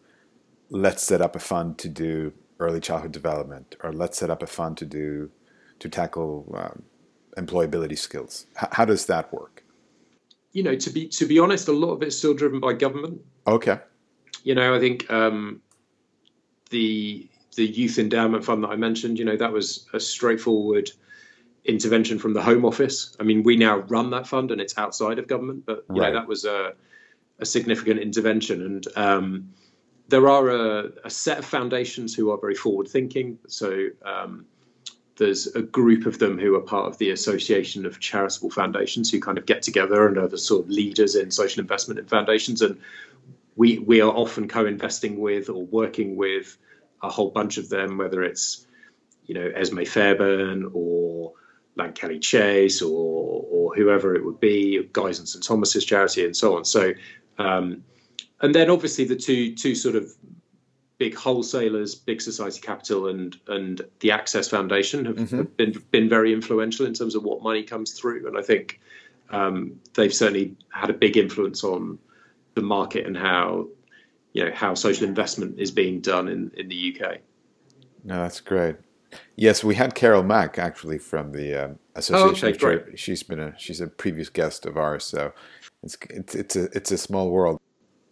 let's 0.71 1.03
set 1.03 1.21
up 1.21 1.37
a 1.37 1.41
fund 1.41 1.79
to 1.79 1.89
do 1.89 2.33
early 2.59 2.81
childhood 2.81 3.13
development, 3.13 3.77
or 3.83 3.93
let's 3.93 4.19
set 4.19 4.31
up 4.31 4.43
a 4.43 4.47
fund 4.47 4.77
to 4.79 4.87
do 4.87 5.31
to 5.79 5.89
tackle 5.89 6.53
um, 6.57 6.83
employability 7.37 7.99
skills." 7.99 8.47
H- 8.63 8.69
how 8.73 8.85
does 8.85 9.07
that 9.07 9.33
work? 9.33 9.63
You 10.57 10.63
know, 10.63 10.75
to 10.75 10.89
be 10.89 11.07
to 11.09 11.27
be 11.27 11.39
honest, 11.39 11.69
a 11.69 11.73
lot 11.73 11.93
of 11.93 12.03
it's 12.03 12.17
still 12.17 12.33
driven 12.33 12.61
by 12.61 12.73
government. 12.73 13.21
Okay. 13.47 13.79
You 14.43 14.55
know, 14.55 14.75
I 14.75 14.81
think 14.81 15.11
um, 15.11 15.61
the 16.71 17.29
the 17.57 17.67
youth 17.67 17.99
endowment 17.99 18.43
fund 18.43 18.65
that 18.65 18.69
I 18.69 18.77
mentioned, 18.77 19.19
you 19.19 19.27
know, 19.27 19.37
that 19.37 19.53
was 19.53 19.87
a 19.93 20.01
straightforward 20.01 20.91
intervention 21.67 22.19
from 22.19 22.33
the 22.33 22.43
Home 22.43 22.65
Office. 22.65 23.15
I 23.21 23.23
mean, 23.23 23.43
we 23.43 23.57
now 23.57 23.79
run 23.81 24.09
that 24.11 24.27
fund 24.27 24.51
and 24.51 24.59
it's 24.59 24.79
outside 24.79 25.19
of 25.19 25.29
government, 25.29 25.67
but 25.67 25.85
you 25.91 26.01
right. 26.01 26.15
know, 26.15 26.21
that 26.21 26.27
was 26.27 26.47
a, 26.47 26.73
a 27.39 27.45
significant 27.45 28.01
intervention. 28.01 28.63
And 28.63 28.87
um, 28.97 29.55
there 30.09 30.27
are 30.27 30.49
a, 30.49 30.91
a, 31.05 31.11
set 31.11 31.39
of 31.39 31.45
foundations 31.45 32.15
who 32.15 32.31
are 32.31 32.39
very 32.39 32.55
forward 32.55 32.89
thinking. 32.89 33.39
So 33.49 33.89
um, 34.05 34.47
there's 35.17 35.47
a 35.49 35.63
group 35.63 36.07
of 36.07 36.19
them 36.19 36.39
who 36.39 36.55
are 36.57 36.61
part 36.61 36.87
of 36.87 36.99
the 36.99 37.11
Association 37.11 37.87
of 37.87 38.01
Charitable 38.01 38.51
Foundations 38.51 39.11
who 39.11 39.21
kind 39.21 39.39
of 39.39 39.47
get 39.47 39.63
together 39.63 40.07
and 40.07 40.19
are 40.19 40.29
the 40.29 40.39
sort 40.39 40.65
of 40.65 40.71
leaders 40.71 41.15
in 41.15 41.31
social 41.31 41.61
investment 41.61 41.99
in 41.99 42.07
foundations. 42.07 42.61
And 42.63 42.81
we 43.57 43.79
we 43.79 44.01
are 44.01 44.11
often 44.11 44.49
co-investing 44.49 45.19
with 45.19 45.49
or 45.49 45.65
working 45.65 46.17
with 46.17 46.57
a 47.03 47.09
whole 47.09 47.31
bunch 47.31 47.57
of 47.57 47.69
them, 47.69 47.99
whether 47.99 48.23
it's 48.23 48.67
you 49.25 49.35
know 49.35 49.51
Esmée 49.51 49.89
Fairbairn 49.89 50.71
or 50.75 51.33
Lankelly 51.79 52.21
Chase 52.21 52.83
or 52.83 53.45
or 53.51 53.75
whoever 53.75 54.15
it 54.15 54.25
would 54.25 54.41
be, 54.41 54.83
Guy's 54.93 55.19
and 55.19 55.29
St 55.29 55.43
Thomas's 55.43 55.85
charity 55.85 56.25
and 56.25 56.37
so 56.37 56.57
on. 56.57 56.65
So 56.65 56.93
um, 57.39 57.85
and 58.41 58.55
then 58.55 58.71
obviously 58.71 59.07
the 59.07 59.17
two 59.17 59.55
two 59.55 59.75
sort 59.75 59.97
of 59.97 60.13
big 60.99 61.15
wholesalers, 61.15 61.95
big 61.95 62.21
society 62.21 62.61
capital, 62.61 63.09
and 63.09 63.37
and 63.49 63.83
the 64.01 64.11
Access 64.11 64.49
Foundation 64.49 65.05
have, 65.05 65.17
mm-hmm. 65.17 65.37
have, 65.37 65.57
been 65.57 65.83
been 65.91 66.09
very 66.09 66.33
influential 66.33 66.87
in 66.87 66.95
terms 66.95 67.15
of 67.15 67.25
what 67.25 67.43
money 67.43 67.63
comes 67.63 67.93
through, 67.93 68.27
and 68.27 68.37
I 68.39 68.43
think 68.43 68.81
um, 69.31 69.81
they've 69.95 70.15
certainly 70.15 70.57
had 70.71 70.91
a 70.91 70.95
big 70.95 71.17
influence 71.17 71.65
on 71.65 71.99
the 72.55 72.63
market 72.63 73.07
and 73.07 73.17
how 73.17 73.69
you 74.33 74.45
know 74.45 74.51
how 74.55 74.75
social 74.75 75.07
investment 75.07 75.59
is 75.59 75.71
being 75.71 76.01
done 76.01 76.29
in 76.29 76.51
in 76.57 76.69
the 76.69 76.97
UK. 77.01 77.19
No, 78.05 78.23
that's 78.23 78.41
great. 78.41 78.77
Yes, 79.37 79.65
we 79.65 79.75
had 79.75 79.95
Carol 79.95 80.23
Mack 80.23 80.59
actually 80.59 80.99
from 80.99 81.33
the 81.33 81.55
um, 81.55 81.79
Association 81.95 82.27
oh, 82.27 82.49
okay, 82.49 82.51
of 82.51 82.59
Trade. 82.59 82.99
She's 82.99 83.23
been 83.23 83.41
a 83.41 83.55
she's 83.59 83.81
a 83.81 83.87
previous 83.87 84.29
guest 84.29 84.67
of 84.67 84.77
ours, 84.77 85.05
so 85.05 85.33
it's 85.83 85.97
it's 86.11 86.35
it's 86.35 86.57
a 86.57 86.65
it's 86.77 86.93
a 86.93 86.99
small 86.99 87.31
world. 87.31 87.61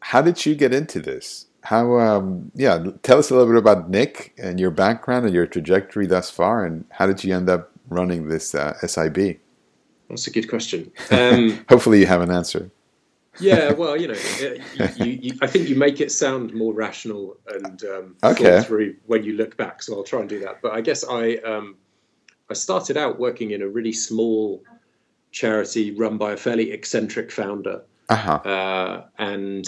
How 0.00 0.20
did 0.20 0.44
you 0.44 0.54
get 0.54 0.74
into 0.74 1.00
this? 1.00 1.46
How 1.64 1.98
um, 1.98 2.50
yeah 2.54 2.84
tell 3.02 3.18
us 3.18 3.30
a 3.30 3.34
little 3.34 3.52
bit 3.52 3.58
about 3.58 3.90
nick 3.90 4.34
and 4.38 4.60
your 4.60 4.70
background 4.70 5.24
and 5.26 5.34
your 5.34 5.46
trajectory 5.46 6.06
thus 6.06 6.30
far 6.30 6.64
and 6.64 6.84
how 6.90 7.06
did 7.06 7.24
you 7.24 7.34
end 7.34 7.48
up 7.48 7.70
running 7.88 8.28
this 8.28 8.54
uh, 8.54 8.74
sib 8.86 9.18
that's 10.08 10.26
a 10.26 10.30
good 10.30 10.48
question. 10.48 10.92
Um, 11.10 11.64
hopefully 11.68 12.00
you 12.00 12.06
have 12.06 12.20
an 12.20 12.30
answer. 12.30 12.70
Yeah 13.40 13.72
well 13.72 13.96
you 13.96 14.08
know 14.08 14.14
you, 14.96 15.06
you, 15.06 15.38
i 15.42 15.46
think 15.48 15.68
you 15.68 15.74
make 15.74 16.00
it 16.00 16.12
sound 16.12 16.54
more 16.54 16.72
rational 16.72 17.36
and 17.48 17.82
um, 17.84 18.16
okay. 18.22 18.62
through 18.62 18.94
when 19.06 19.24
you 19.24 19.32
look 19.32 19.56
back 19.56 19.82
so 19.82 19.96
i'll 19.96 20.04
try 20.04 20.20
and 20.20 20.28
do 20.28 20.38
that. 20.40 20.62
But 20.62 20.72
i 20.72 20.80
guess 20.80 21.04
i 21.08 21.34
um, 21.38 21.76
i 22.48 22.54
started 22.54 22.96
out 22.96 23.18
working 23.18 23.50
in 23.50 23.62
a 23.62 23.68
really 23.68 23.92
small 23.92 24.62
charity 25.32 25.90
run 25.90 26.16
by 26.16 26.32
a 26.32 26.36
fairly 26.36 26.70
eccentric 26.70 27.32
founder. 27.32 27.82
Uh-huh. 28.08 28.34
uh, 28.34 29.04
and 29.18 29.66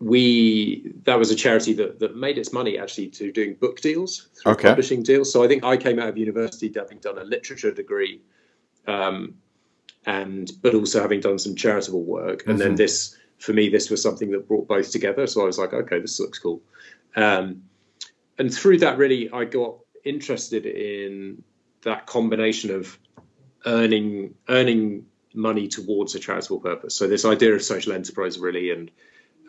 we 0.00 0.94
that 1.04 1.18
was 1.18 1.30
a 1.30 1.36
charity 1.36 1.74
that, 1.74 1.98
that 1.98 2.16
made 2.16 2.38
its 2.38 2.52
money 2.52 2.78
actually 2.78 3.08
to 3.08 3.30
doing 3.30 3.54
book 3.54 3.80
deals 3.80 4.28
through 4.34 4.52
okay. 4.52 4.68
publishing 4.68 5.02
deals. 5.02 5.32
So 5.32 5.44
I 5.44 5.48
think 5.48 5.62
I 5.62 5.76
came 5.76 5.98
out 5.98 6.08
of 6.08 6.16
university 6.16 6.72
having 6.74 6.98
done 6.98 7.18
a 7.18 7.24
literature 7.24 7.70
degree, 7.70 8.22
um, 8.86 9.34
and 10.06 10.50
but 10.62 10.74
also 10.74 11.02
having 11.02 11.20
done 11.20 11.38
some 11.38 11.54
charitable 11.54 12.02
work. 12.02 12.46
And 12.46 12.58
mm-hmm. 12.58 12.68
then 12.68 12.74
this 12.76 13.16
for 13.38 13.52
me 13.52 13.68
this 13.68 13.90
was 13.90 14.02
something 14.02 14.30
that 14.30 14.48
brought 14.48 14.66
both 14.66 14.90
together. 14.90 15.26
So 15.26 15.42
I 15.42 15.44
was 15.44 15.58
like, 15.58 15.74
okay, 15.74 16.00
this 16.00 16.18
looks 16.18 16.38
cool. 16.38 16.62
Um, 17.14 17.64
and 18.38 18.52
through 18.52 18.78
that, 18.78 18.96
really, 18.96 19.30
I 19.30 19.44
got 19.44 19.80
interested 20.02 20.64
in 20.64 21.42
that 21.82 22.06
combination 22.06 22.70
of 22.70 22.98
earning 23.66 24.34
earning 24.48 25.04
money 25.34 25.68
towards 25.68 26.14
a 26.14 26.18
charitable 26.18 26.60
purpose. 26.60 26.94
So 26.94 27.06
this 27.06 27.26
idea 27.26 27.54
of 27.54 27.62
social 27.62 27.92
enterprise 27.92 28.38
really 28.38 28.70
and 28.70 28.90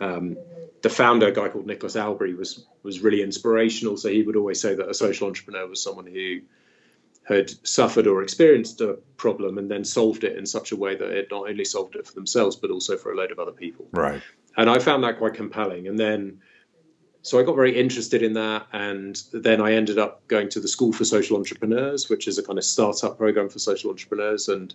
um, 0.01 0.37
the 0.81 0.89
founder, 0.89 1.27
a 1.27 1.31
guy 1.31 1.47
called 1.47 1.67
Nicholas 1.67 1.95
Albery, 1.95 2.35
was 2.35 2.65
was 2.83 2.99
really 2.99 3.21
inspirational. 3.21 3.97
So 3.97 4.09
he 4.09 4.23
would 4.23 4.35
always 4.35 4.59
say 4.59 4.75
that 4.75 4.89
a 4.89 4.93
social 4.93 5.27
entrepreneur 5.27 5.67
was 5.67 5.81
someone 5.81 6.07
who 6.07 6.39
had 7.23 7.51
suffered 7.65 8.07
or 8.07 8.23
experienced 8.23 8.81
a 8.81 8.97
problem 9.15 9.57
and 9.59 9.69
then 9.69 9.85
solved 9.85 10.23
it 10.23 10.35
in 10.35 10.45
such 10.45 10.71
a 10.71 10.75
way 10.75 10.95
that 10.95 11.09
it 11.11 11.27
not 11.29 11.47
only 11.47 11.63
solved 11.63 11.95
it 11.95 12.05
for 12.05 12.13
themselves 12.13 12.55
but 12.55 12.71
also 12.71 12.97
for 12.97 13.11
a 13.11 13.15
load 13.15 13.31
of 13.31 13.37
other 13.37 13.51
people. 13.51 13.87
Right. 13.91 14.21
And 14.57 14.69
I 14.69 14.79
found 14.79 15.03
that 15.03 15.19
quite 15.19 15.35
compelling. 15.35 15.87
And 15.87 15.99
then 15.99 16.41
so 17.21 17.39
I 17.39 17.43
got 17.43 17.55
very 17.55 17.79
interested 17.79 18.23
in 18.23 18.33
that, 18.33 18.65
and 18.73 19.21
then 19.31 19.61
I 19.61 19.73
ended 19.73 19.99
up 19.99 20.27
going 20.27 20.49
to 20.49 20.59
the 20.59 20.67
School 20.67 20.91
for 20.91 21.05
Social 21.05 21.37
Entrepreneurs, 21.37 22.09
which 22.09 22.27
is 22.27 22.39
a 22.39 22.43
kind 22.43 22.57
of 22.57 22.65
startup 22.65 23.17
program 23.17 23.47
for 23.47 23.59
social 23.59 23.91
entrepreneurs, 23.91 24.49
and 24.49 24.73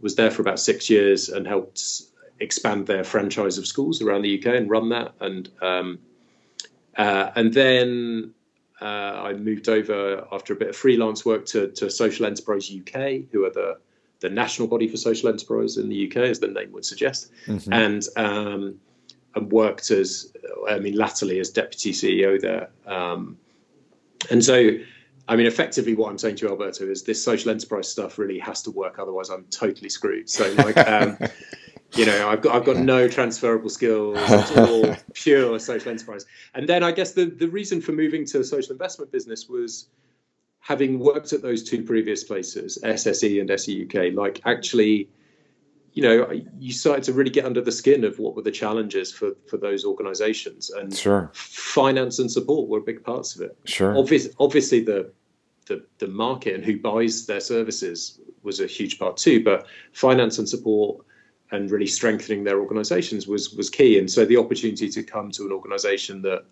was 0.00 0.14
there 0.14 0.30
for 0.30 0.40
about 0.40 0.60
six 0.60 0.88
years 0.88 1.28
and 1.28 1.46
helped 1.46 1.80
expand 2.40 2.86
their 2.86 3.04
franchise 3.04 3.58
of 3.58 3.66
schools 3.66 4.02
around 4.02 4.22
the 4.22 4.38
UK 4.38 4.54
and 4.54 4.70
run 4.70 4.88
that. 4.88 5.12
And 5.20 5.48
um, 5.60 5.98
uh, 6.96 7.30
and 7.36 7.52
then 7.52 8.34
uh, 8.80 8.84
I 8.84 9.34
moved 9.34 9.68
over 9.68 10.26
after 10.32 10.52
a 10.52 10.56
bit 10.56 10.68
of 10.68 10.76
freelance 10.76 11.24
work 11.24 11.46
to, 11.46 11.68
to 11.68 11.90
Social 11.90 12.26
Enterprise 12.26 12.70
UK, 12.70 13.22
who 13.30 13.44
are 13.44 13.50
the 13.50 13.78
the 14.20 14.28
national 14.28 14.68
body 14.68 14.86
for 14.86 14.96
social 14.96 15.28
enterprise 15.28 15.78
in 15.78 15.88
the 15.88 16.06
UK, 16.06 16.16
as 16.18 16.40
the 16.40 16.48
name 16.48 16.72
would 16.72 16.84
suggest, 16.84 17.30
mm-hmm. 17.46 17.72
and 17.72 18.06
um, 18.16 18.78
and 19.34 19.50
worked 19.50 19.90
as 19.90 20.32
I 20.68 20.78
mean 20.78 20.96
latterly 20.96 21.40
as 21.40 21.50
deputy 21.50 21.92
CEO 21.92 22.40
there. 22.40 22.70
Um, 22.86 23.38
and 24.30 24.44
so, 24.44 24.72
I 25.28 25.36
mean, 25.36 25.46
effectively, 25.46 25.94
what 25.94 26.10
I'm 26.10 26.18
saying 26.18 26.36
to 26.36 26.46
you, 26.46 26.50
Alberto, 26.50 26.84
is 26.84 27.02
this 27.02 27.22
social 27.22 27.50
enterprise 27.50 27.90
stuff 27.90 28.18
really 28.18 28.38
has 28.40 28.62
to 28.62 28.70
work. 28.70 28.98
Otherwise, 28.98 29.30
I'm 29.30 29.44
totally 29.44 29.88
screwed. 29.88 30.28
So, 30.28 30.52
like, 30.52 30.76
um, 30.76 31.16
you 31.94 32.06
know 32.06 32.28
i've 32.28 32.40
got 32.40 32.54
i've 32.54 32.64
got 32.64 32.76
no 32.76 33.08
transferable 33.08 33.68
skills 33.68 34.16
it's 34.20 34.56
all 34.56 34.96
pure 35.14 35.58
social 35.58 35.90
enterprise 35.90 36.24
and 36.54 36.68
then 36.68 36.82
i 36.82 36.92
guess 36.92 37.12
the 37.12 37.26
the 37.26 37.48
reason 37.48 37.80
for 37.80 37.92
moving 37.92 38.24
to 38.24 38.40
a 38.40 38.44
social 38.44 38.72
investment 38.72 39.10
business 39.10 39.48
was 39.48 39.88
having 40.60 40.98
worked 40.98 41.32
at 41.32 41.42
those 41.42 41.62
two 41.62 41.82
previous 41.82 42.22
places 42.24 42.78
sse 42.82 43.40
and 43.40 43.60
seuk 43.60 44.14
like 44.14 44.40
actually 44.44 45.08
you 45.92 46.02
know, 46.02 46.30
you 46.58 46.72
started 46.72 47.02
to 47.04 47.12
really 47.12 47.30
get 47.30 47.44
under 47.44 47.60
the 47.60 47.72
skin 47.72 48.04
of 48.04 48.18
what 48.18 48.36
were 48.36 48.42
the 48.42 48.50
challenges 48.50 49.12
for 49.12 49.32
for 49.48 49.56
those 49.56 49.84
organisations, 49.84 50.70
and 50.70 50.96
sure. 50.96 51.30
finance 51.34 52.18
and 52.18 52.30
support 52.30 52.68
were 52.68 52.80
big 52.80 53.02
parts 53.02 53.34
of 53.34 53.42
it. 53.42 53.58
Sure. 53.64 53.96
Obvious, 53.96 54.28
obviously, 54.38 54.84
the, 54.84 55.10
the 55.66 55.84
the 55.98 56.06
market 56.06 56.54
and 56.54 56.64
who 56.64 56.78
buys 56.78 57.26
their 57.26 57.40
services 57.40 58.20
was 58.42 58.60
a 58.60 58.66
huge 58.66 58.98
part 58.98 59.16
too, 59.16 59.42
but 59.42 59.66
finance 59.92 60.38
and 60.38 60.48
support 60.48 61.04
and 61.52 61.70
really 61.70 61.86
strengthening 61.86 62.44
their 62.44 62.60
organisations 62.60 63.26
was 63.26 63.52
was 63.54 63.70
key. 63.70 63.98
And 63.98 64.10
so 64.10 64.24
the 64.24 64.36
opportunity 64.36 64.88
to 64.88 65.02
come 65.02 65.30
to 65.32 65.44
an 65.44 65.52
organisation 65.52 66.22
that 66.22 66.44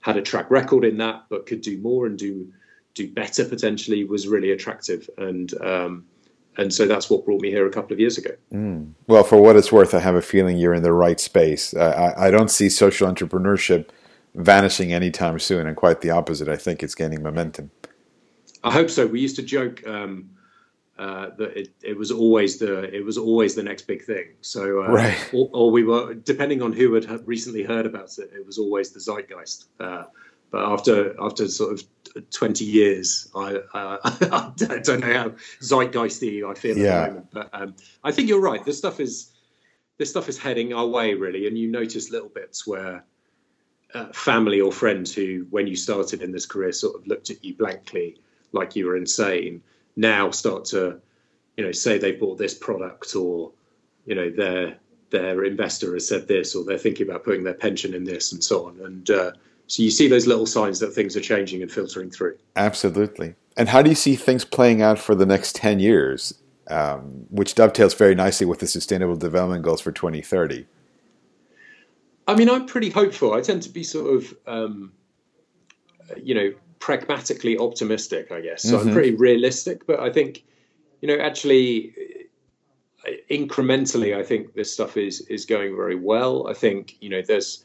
had 0.00 0.16
a 0.16 0.22
track 0.22 0.50
record 0.50 0.84
in 0.84 0.98
that, 0.98 1.24
but 1.30 1.46
could 1.46 1.62
do 1.62 1.78
more 1.78 2.06
and 2.06 2.18
do 2.18 2.52
do 2.94 3.10
better 3.10 3.44
potentially 3.44 4.04
was 4.04 4.28
really 4.28 4.52
attractive. 4.52 5.08
And 5.18 5.52
um, 5.62 6.04
and 6.56 6.72
so 6.72 6.86
that's 6.86 7.10
what 7.10 7.24
brought 7.24 7.40
me 7.40 7.50
here 7.50 7.66
a 7.66 7.70
couple 7.70 7.92
of 7.92 8.00
years 8.00 8.16
ago. 8.16 8.30
Mm. 8.52 8.92
Well, 9.08 9.24
for 9.24 9.40
what 9.40 9.56
it's 9.56 9.72
worth, 9.72 9.92
I 9.92 9.98
have 9.98 10.14
a 10.14 10.22
feeling 10.22 10.56
you're 10.56 10.74
in 10.74 10.84
the 10.84 10.92
right 10.92 11.18
space. 11.18 11.74
Uh, 11.74 12.12
I, 12.16 12.28
I, 12.28 12.30
don't 12.30 12.50
see 12.50 12.68
social 12.68 13.12
entrepreneurship 13.12 13.88
vanishing 14.36 14.92
anytime 14.92 15.38
soon, 15.40 15.66
and 15.66 15.76
quite 15.76 16.00
the 16.00 16.10
opposite. 16.10 16.48
I 16.48 16.56
think 16.56 16.82
it's 16.82 16.94
gaining 16.94 17.22
momentum. 17.22 17.72
I 18.62 18.70
hope 18.70 18.88
so. 18.88 19.06
We 19.06 19.20
used 19.20 19.36
to 19.36 19.42
joke 19.42 19.84
um, 19.86 20.30
uh, 20.98 21.30
that 21.38 21.58
it, 21.58 21.68
it, 21.82 21.96
was 21.96 22.10
always 22.10 22.58
the 22.58 22.82
it 22.94 23.04
was 23.04 23.18
always 23.18 23.54
the 23.54 23.62
next 23.62 23.86
big 23.86 24.04
thing. 24.04 24.34
So, 24.42 24.84
uh, 24.84 24.88
right. 24.88 25.30
or, 25.32 25.50
or, 25.52 25.70
we 25.70 25.82
were 25.82 26.14
depending 26.14 26.62
on 26.62 26.72
who 26.72 26.94
had 26.94 27.26
recently 27.26 27.64
heard 27.64 27.86
about 27.86 28.16
it. 28.18 28.30
It 28.34 28.46
was 28.46 28.58
always 28.58 28.90
the 28.90 29.00
zeitgeist. 29.00 29.66
Uh, 29.80 30.04
but 30.50 30.64
after 30.64 31.16
after 31.20 31.48
sort 31.48 31.72
of 31.72 31.84
20 32.30 32.64
years. 32.64 33.28
I, 33.34 33.56
uh, 33.74 33.98
I 34.04 34.78
don't 34.78 35.00
know 35.00 35.12
how 35.12 35.28
zeitgeisty 35.60 36.48
I 36.48 36.54
feel 36.54 36.78
yeah. 36.78 36.84
at 36.84 37.02
the 37.02 37.08
moment, 37.08 37.28
but 37.32 37.50
um, 37.52 37.74
I 38.02 38.12
think 38.12 38.28
you're 38.28 38.40
right. 38.40 38.64
This 38.64 38.78
stuff 38.78 39.00
is 39.00 39.32
this 39.98 40.10
stuff 40.10 40.28
is 40.28 40.38
heading 40.38 40.72
our 40.72 40.86
way 40.86 41.14
really, 41.14 41.46
and 41.46 41.56
you 41.56 41.70
notice 41.70 42.10
little 42.10 42.28
bits 42.28 42.66
where 42.66 43.04
uh, 43.94 44.06
family 44.12 44.60
or 44.60 44.72
friends 44.72 45.14
who, 45.14 45.46
when 45.50 45.66
you 45.66 45.76
started 45.76 46.22
in 46.22 46.32
this 46.32 46.46
career, 46.46 46.72
sort 46.72 46.96
of 46.96 47.06
looked 47.06 47.30
at 47.30 47.44
you 47.44 47.54
blankly 47.54 48.18
like 48.52 48.76
you 48.76 48.86
were 48.86 48.96
insane, 48.96 49.62
now 49.96 50.30
start 50.30 50.64
to, 50.66 51.00
you 51.56 51.64
know, 51.64 51.72
say 51.72 51.98
they 51.98 52.12
bought 52.12 52.38
this 52.38 52.54
product 52.54 53.14
or, 53.14 53.52
you 54.06 54.14
know, 54.14 54.30
their 54.30 54.76
their 55.10 55.44
investor 55.44 55.94
has 55.94 56.08
said 56.08 56.26
this 56.26 56.56
or 56.56 56.64
they're 56.64 56.78
thinking 56.78 57.08
about 57.08 57.22
putting 57.22 57.44
their 57.44 57.54
pension 57.54 57.94
in 57.94 58.04
this 58.04 58.32
and 58.32 58.42
so 58.42 58.66
on, 58.66 58.80
and 58.80 59.10
uh, 59.10 59.30
so 59.66 59.82
you 59.82 59.90
see 59.90 60.08
those 60.08 60.26
little 60.26 60.46
signs 60.46 60.78
that 60.80 60.92
things 60.92 61.16
are 61.16 61.20
changing 61.20 61.62
and 61.62 61.70
filtering 61.70 62.10
through. 62.10 62.36
Absolutely. 62.56 63.34
And 63.56 63.68
how 63.68 63.82
do 63.82 63.88
you 63.88 63.96
see 63.96 64.16
things 64.16 64.44
playing 64.44 64.82
out 64.82 64.98
for 64.98 65.14
the 65.14 65.26
next 65.26 65.54
10 65.56 65.78
years, 65.80 66.34
um, 66.68 67.26
which 67.30 67.54
dovetails 67.54 67.94
very 67.94 68.14
nicely 68.14 68.46
with 68.46 68.58
the 68.58 68.66
Sustainable 68.66 69.16
Development 69.16 69.62
Goals 69.62 69.80
for 69.80 69.92
2030? 69.92 70.66
I 72.26 72.34
mean, 72.34 72.50
I'm 72.50 72.66
pretty 72.66 72.90
hopeful. 72.90 73.34
I 73.34 73.40
tend 73.40 73.62
to 73.62 73.70
be 73.70 73.84
sort 73.84 74.16
of, 74.16 74.36
um, 74.46 74.92
you 76.22 76.34
know, 76.34 76.52
pragmatically 76.84 77.56
optimistic, 77.56 78.30
I 78.30 78.42
guess. 78.42 78.62
So 78.62 78.76
mm-hmm. 78.76 78.88
I'm 78.88 78.94
pretty 78.94 79.14
realistic, 79.14 79.86
but 79.86 80.00
I 80.00 80.12
think, 80.12 80.44
you 81.00 81.08
know, 81.08 81.16
actually, 81.16 81.94
incrementally, 83.30 84.14
I 84.14 84.22
think 84.22 84.52
this 84.52 84.70
stuff 84.70 84.98
is 84.98 85.22
is 85.22 85.46
going 85.46 85.74
very 85.76 85.96
well. 85.96 86.46
I 86.46 86.52
think, 86.52 86.98
you 87.00 87.08
know, 87.08 87.22
there's 87.22 87.64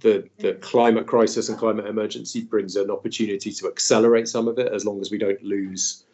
the, 0.00 0.26
the 0.38 0.54
climate 0.54 1.06
crisis 1.06 1.50
and 1.50 1.58
climate 1.58 1.86
emergency 1.86 2.40
brings 2.42 2.74
an 2.76 2.90
opportunity 2.90 3.52
to 3.52 3.68
accelerate 3.68 4.28
some 4.28 4.48
of 4.48 4.58
it 4.58 4.72
as 4.72 4.86
long 4.86 4.98
as 5.02 5.10
we 5.10 5.18
don't 5.18 5.42
lose 5.42 6.04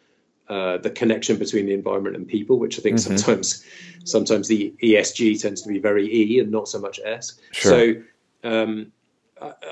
uh, 0.49 0.77
the 0.77 0.89
connection 0.89 1.37
between 1.37 1.67
the 1.67 1.73
environment 1.73 2.17
and 2.17 2.27
people, 2.27 2.59
which 2.59 2.77
I 2.77 2.81
think 2.81 2.97
mm-hmm. 2.97 3.15
sometimes 3.15 3.65
sometimes 4.03 4.49
the 4.49 4.73
ESG 4.83 5.41
tends 5.41 5.61
to 5.61 5.69
be 5.69 5.79
very 5.79 6.05
E 6.13 6.39
and 6.39 6.51
not 6.51 6.67
so 6.67 6.79
much 6.79 6.99
S. 7.05 7.39
Sure. 7.53 7.71
So 7.71 8.03
um, 8.43 8.91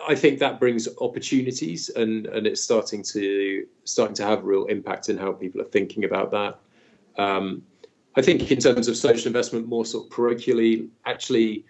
I, 0.08 0.15
think 0.15 0.39
that 0.39 0.60
brings 0.60 0.88
opportunities 0.99 1.89
and, 1.89 2.25
and 2.27 2.47
it's 2.47 2.62
starting 2.62 3.03
to 3.03 3.65
starting 3.84 4.15
to 4.15 4.23
have 4.23 4.43
real 4.43 4.65
impact 4.65 5.10
in 5.10 5.17
how 5.17 5.32
people 5.32 5.62
are 5.62 5.65
thinking 5.65 6.05
about 6.05 6.32
that. 6.32 6.60
Um, 7.21 7.63
I 8.15 8.21
think 8.21 8.51
in 8.51 8.60
terms 8.60 8.88
of 8.88 8.97
social 8.97 9.27
investment, 9.27 9.67
more 9.67 9.86
sort 9.86 10.05
of 10.05 10.12
parochially, 10.12 10.89
actually, 11.05 11.65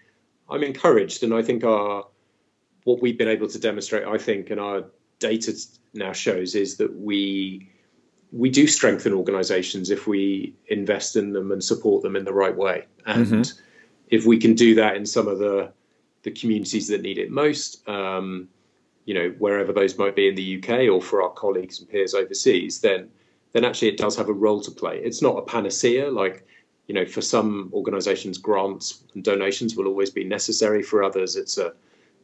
I'm 0.48 0.62
encouraged, 0.62 1.22
and 1.22 1.34
I 1.34 1.42
think 1.42 1.64
our 1.64 2.06
what 2.84 3.02
we've 3.02 3.18
been 3.18 3.28
able 3.28 3.48
to 3.48 3.58
demonstrate, 3.58 4.06
I 4.06 4.16
think, 4.16 4.50
and 4.50 4.58
our 4.58 4.84
data 5.18 5.52
now 5.92 6.12
shows 6.12 6.54
is 6.54 6.76
that 6.78 6.94
we 6.98 7.70
we 8.32 8.48
do 8.48 8.66
strengthen 8.66 9.12
organizations 9.12 9.90
if 9.90 10.06
we 10.06 10.54
invest 10.68 11.16
in 11.16 11.32
them 11.32 11.52
and 11.52 11.62
support 11.62 12.02
them 12.02 12.16
in 12.16 12.24
the 12.24 12.32
right 12.32 12.56
way. 12.56 12.86
And 13.04 13.26
mm-hmm. 13.26 13.58
if 14.08 14.24
we 14.24 14.38
can 14.38 14.54
do 14.54 14.74
that 14.76 14.96
in 14.96 15.04
some 15.04 15.28
of 15.28 15.38
the 15.38 15.72
the 16.22 16.30
communities 16.30 16.88
that 16.88 17.02
need 17.02 17.18
it 17.18 17.30
most, 17.30 17.88
um, 17.88 18.48
you 19.04 19.14
know, 19.14 19.30
wherever 19.38 19.72
those 19.72 19.96
might 19.98 20.14
be 20.14 20.28
in 20.28 20.34
the 20.34 20.58
UK 20.58 20.88
or 20.92 21.00
for 21.00 21.22
our 21.22 21.30
colleagues 21.30 21.80
and 21.80 21.88
peers 21.88 22.14
overseas, 22.14 22.80
then 22.80 23.08
then 23.52 23.64
actually 23.64 23.88
it 23.88 23.96
does 23.96 24.16
have 24.16 24.28
a 24.28 24.32
role 24.32 24.60
to 24.60 24.70
play. 24.70 24.98
It's 24.98 25.22
not 25.22 25.36
a 25.36 25.42
panacea 25.42 26.08
like 26.10 26.46
you 26.90 26.94
know, 26.94 27.06
for 27.06 27.20
some 27.20 27.70
organizations, 27.72 28.36
grants 28.36 29.04
and 29.14 29.22
donations 29.22 29.76
will 29.76 29.86
always 29.86 30.10
be 30.10 30.24
necessary. 30.24 30.82
For 30.82 31.04
others, 31.04 31.36
it's 31.36 31.56
a 31.56 31.72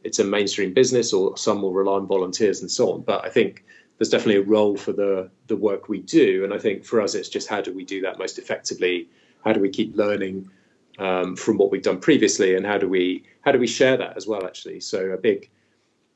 it's 0.03 0.19
a 0.19 0.25
mainstream 0.25 0.73
business, 0.73 1.13
or 1.13 1.37
some 1.37 1.61
will 1.61 1.71
rely 1.71 1.93
on 1.93 2.05
volunteers 2.05 2.59
and 2.59 2.69
so 2.69 2.91
on. 2.91 3.03
But 3.03 3.23
I 3.23 3.29
think 3.29 3.63
there's 3.97 4.09
definitely 4.09 4.41
a 4.41 4.45
role 4.45 4.75
for 4.75 4.91
the 4.91 5.29
the 5.47 5.55
work 5.55 5.87
we 5.87 5.99
do, 5.99 6.43
and 6.43 6.53
I 6.53 6.59
think 6.59 6.83
for 6.83 6.99
us, 6.99 7.15
it's 7.15 7.29
just 7.29 7.47
how 7.47 7.61
do 7.61 7.71
we 7.73 7.85
do 7.85 8.01
that 8.01 8.19
most 8.19 8.37
effectively? 8.39 9.07
How 9.45 9.53
do 9.53 9.61
we 9.61 9.69
keep 9.69 9.95
learning 9.95 10.51
um, 10.97 11.35
from 11.35 11.57
what 11.57 11.71
we've 11.71 11.83
done 11.83 11.99
previously, 11.99 12.55
and 12.55 12.65
how 12.65 12.77
do 12.77 12.87
we 12.87 13.23
how 13.41 13.51
do 13.51 13.59
we 13.59 13.67
share 13.67 13.97
that 13.97 14.17
as 14.17 14.27
well? 14.27 14.45
Actually, 14.45 14.79
so 14.79 15.11
a 15.11 15.17
big, 15.17 15.49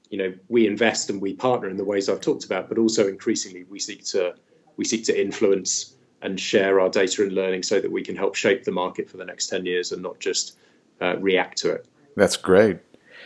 you 0.09 0.17
know, 0.17 0.33
we 0.49 0.67
invest 0.67 1.09
and 1.09 1.21
we 1.21 1.33
partner 1.33 1.69
in 1.69 1.77
the 1.77 1.85
ways 1.85 2.09
I've 2.09 2.21
talked 2.21 2.45
about, 2.45 2.69
but 2.69 2.77
also 2.77 3.07
increasingly 3.07 3.63
we 3.63 3.79
seek 3.79 4.03
to 4.05 4.35
we 4.77 4.85
seek 4.85 5.03
to 5.05 5.19
influence 5.19 5.95
and 6.21 6.39
share 6.39 6.79
our 6.79 6.89
data 6.89 7.23
and 7.23 7.33
learning 7.33 7.63
so 7.63 7.79
that 7.79 7.91
we 7.91 8.03
can 8.03 8.15
help 8.15 8.35
shape 8.35 8.63
the 8.63 8.71
market 8.71 9.09
for 9.09 9.17
the 9.17 9.25
next 9.25 9.47
10 9.47 9.65
years 9.65 9.91
and 9.91 10.01
not 10.01 10.19
just 10.19 10.57
uh, 11.01 11.17
react 11.17 11.57
to 11.57 11.71
it. 11.71 11.87
That's 12.15 12.37
great. 12.37 12.77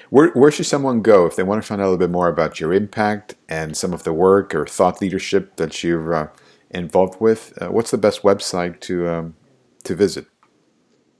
Where, 0.09 0.29
where 0.29 0.51
should 0.51 0.65
someone 0.65 1.01
go 1.01 1.25
if 1.25 1.35
they 1.35 1.43
want 1.43 1.61
to 1.61 1.67
find 1.67 1.81
out 1.81 1.85
a 1.85 1.89
little 1.89 2.07
bit 2.07 2.11
more 2.11 2.27
about 2.27 2.59
your 2.59 2.73
impact 2.73 3.35
and 3.49 3.75
some 3.75 3.93
of 3.93 4.03
the 4.03 4.13
work 4.13 4.53
or 4.53 4.65
thought 4.65 5.01
leadership 5.01 5.55
that 5.57 5.83
you're 5.83 6.13
uh, 6.13 6.27
involved 6.69 7.19
with? 7.19 7.57
Uh, 7.61 7.67
what's 7.67 7.91
the 7.91 7.97
best 7.97 8.21
website 8.21 8.79
to 8.81 9.09
um, 9.09 9.35
to 9.83 9.95
visit? 9.95 10.27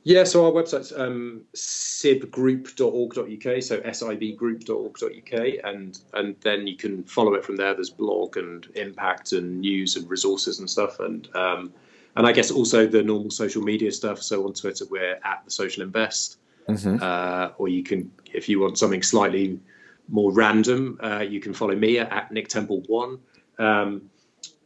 Yeah, 0.08 0.24
so 0.24 0.46
our 0.46 0.52
website's 0.52 0.94
um, 0.96 1.46
sibgroup.org.uk, 1.56 3.64
so 3.64 3.82
sibgroup.org.uk, 3.82 5.34
and 5.64 6.00
and 6.14 6.36
then 6.42 6.68
you 6.68 6.78
can 6.78 7.04
follow 7.06 7.34
it 7.34 7.44
from 7.44 7.56
there. 7.56 7.74
There's 7.74 7.90
blog 7.90 8.38
and 8.38 8.68
impact 8.76 9.32
and 9.32 9.62
news 9.62 9.96
and 9.96 10.08
resources 10.08 10.60
and 10.60 10.70
stuff, 10.70 11.00
and 11.00 11.28
um, 11.36 11.74
and 12.16 12.28
I 12.28 12.34
guess 12.34 12.52
also 12.52 12.86
the 12.86 13.02
normal 13.02 13.32
social 13.32 13.64
media 13.64 13.92
stuff. 13.92 14.22
So 14.22 14.46
on 14.46 14.54
Twitter, 14.54 14.86
we're 14.92 15.20
at 15.24 15.42
the 15.44 15.50
Social 15.50 15.82
Invest, 15.82 16.38
mm-hmm. 16.70 17.02
uh, 17.02 17.54
or 17.58 17.68
you 17.68 17.82
can, 17.82 18.12
if 18.32 18.48
you 18.48 18.60
want 18.60 18.78
something 18.78 19.02
slightly 19.02 19.60
more 20.08 20.32
random, 20.32 21.00
uh, 21.02 21.26
you 21.28 21.40
can 21.40 21.52
follow 21.52 21.76
me 21.76 21.98
at 21.98 22.32
Nick 22.32 22.50
Temple 22.50 22.84
One. 22.86 23.18
Um, 23.58 24.12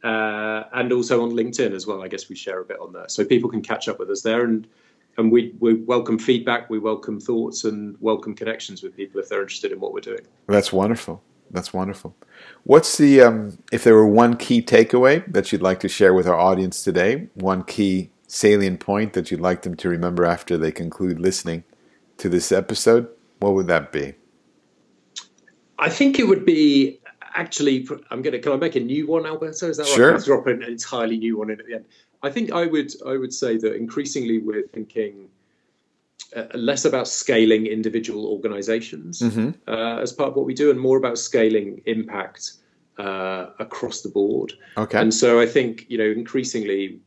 uh, 0.04 0.64
and 0.74 0.92
also 0.92 1.22
on 1.22 1.30
LinkedIn 1.30 1.72
as 1.72 1.86
well. 1.86 2.02
I 2.02 2.08
guess 2.08 2.28
we 2.28 2.36
share 2.36 2.60
a 2.60 2.64
bit 2.64 2.78
on 2.78 2.92
there, 2.92 3.08
so 3.08 3.24
people 3.24 3.48
can 3.48 3.62
catch 3.62 3.88
up 3.88 3.98
with 3.98 4.10
us 4.10 4.20
there. 4.20 4.44
And 4.44 4.68
and 5.20 5.30
we, 5.30 5.54
we 5.60 5.74
welcome 5.74 6.18
feedback, 6.18 6.68
we 6.68 6.78
welcome 6.78 7.20
thoughts, 7.20 7.64
and 7.64 7.96
welcome 8.00 8.34
connections 8.34 8.82
with 8.82 8.96
people 8.96 9.20
if 9.20 9.28
they're 9.28 9.42
interested 9.42 9.70
in 9.70 9.78
what 9.78 9.92
we're 9.92 10.00
doing. 10.00 10.26
That's 10.48 10.72
wonderful. 10.72 11.22
That's 11.52 11.72
wonderful. 11.72 12.16
What's 12.64 12.96
the 12.96 13.20
um, 13.22 13.58
if 13.72 13.84
there 13.84 13.94
were 13.94 14.06
one 14.06 14.36
key 14.36 14.62
takeaway 14.62 15.30
that 15.32 15.52
you'd 15.52 15.62
like 15.62 15.80
to 15.80 15.88
share 15.88 16.14
with 16.14 16.26
our 16.26 16.38
audience 16.38 16.82
today? 16.82 17.28
One 17.34 17.64
key 17.64 18.10
salient 18.28 18.80
point 18.80 19.12
that 19.12 19.30
you'd 19.30 19.40
like 19.40 19.62
them 19.62 19.76
to 19.76 19.88
remember 19.88 20.24
after 20.24 20.56
they 20.56 20.70
conclude 20.70 21.18
listening 21.18 21.64
to 22.18 22.28
this 22.28 22.52
episode? 22.52 23.08
What 23.40 23.54
would 23.54 23.66
that 23.66 23.90
be? 23.90 24.14
I 25.78 25.88
think 25.88 26.18
it 26.18 26.28
would 26.28 26.44
be 26.44 27.00
actually. 27.34 27.88
I'm 28.10 28.22
gonna. 28.22 28.38
Can 28.38 28.52
I 28.52 28.56
make 28.56 28.76
a 28.76 28.80
new 28.80 29.06
one, 29.06 29.26
Alberto? 29.26 29.68
Is 29.68 29.78
that 29.78 29.86
sure. 29.86 30.12
right? 30.12 30.24
Drop 30.24 30.46
an 30.46 30.62
entirely 30.62 31.16
new 31.16 31.38
one 31.38 31.50
in 31.50 31.58
at 31.60 31.66
the 31.66 31.74
end. 31.74 31.84
I 32.22 32.30
think 32.30 32.52
I 32.52 32.66
would 32.66 32.92
I 33.06 33.16
would 33.16 33.32
say 33.32 33.56
that 33.56 33.74
increasingly 33.74 34.38
we're 34.38 34.66
thinking 34.68 35.28
uh, 36.36 36.44
less 36.54 36.84
about 36.84 37.08
scaling 37.08 37.66
individual 37.66 38.26
organizations 38.26 39.20
mm-hmm. 39.20 39.50
uh, 39.66 39.98
as 40.00 40.12
part 40.12 40.30
of 40.30 40.36
what 40.36 40.46
we 40.46 40.54
do, 40.54 40.70
and 40.70 40.78
more 40.78 40.96
about 40.96 41.18
scaling 41.18 41.82
impact 41.86 42.52
uh, 42.98 43.46
across 43.58 44.02
the 44.02 44.08
board. 44.08 44.52
Okay. 44.76 45.00
And 45.00 45.12
so 45.12 45.40
I 45.40 45.46
think 45.46 45.86
you 45.88 45.98
know 45.98 46.04
increasingly, 46.04 47.00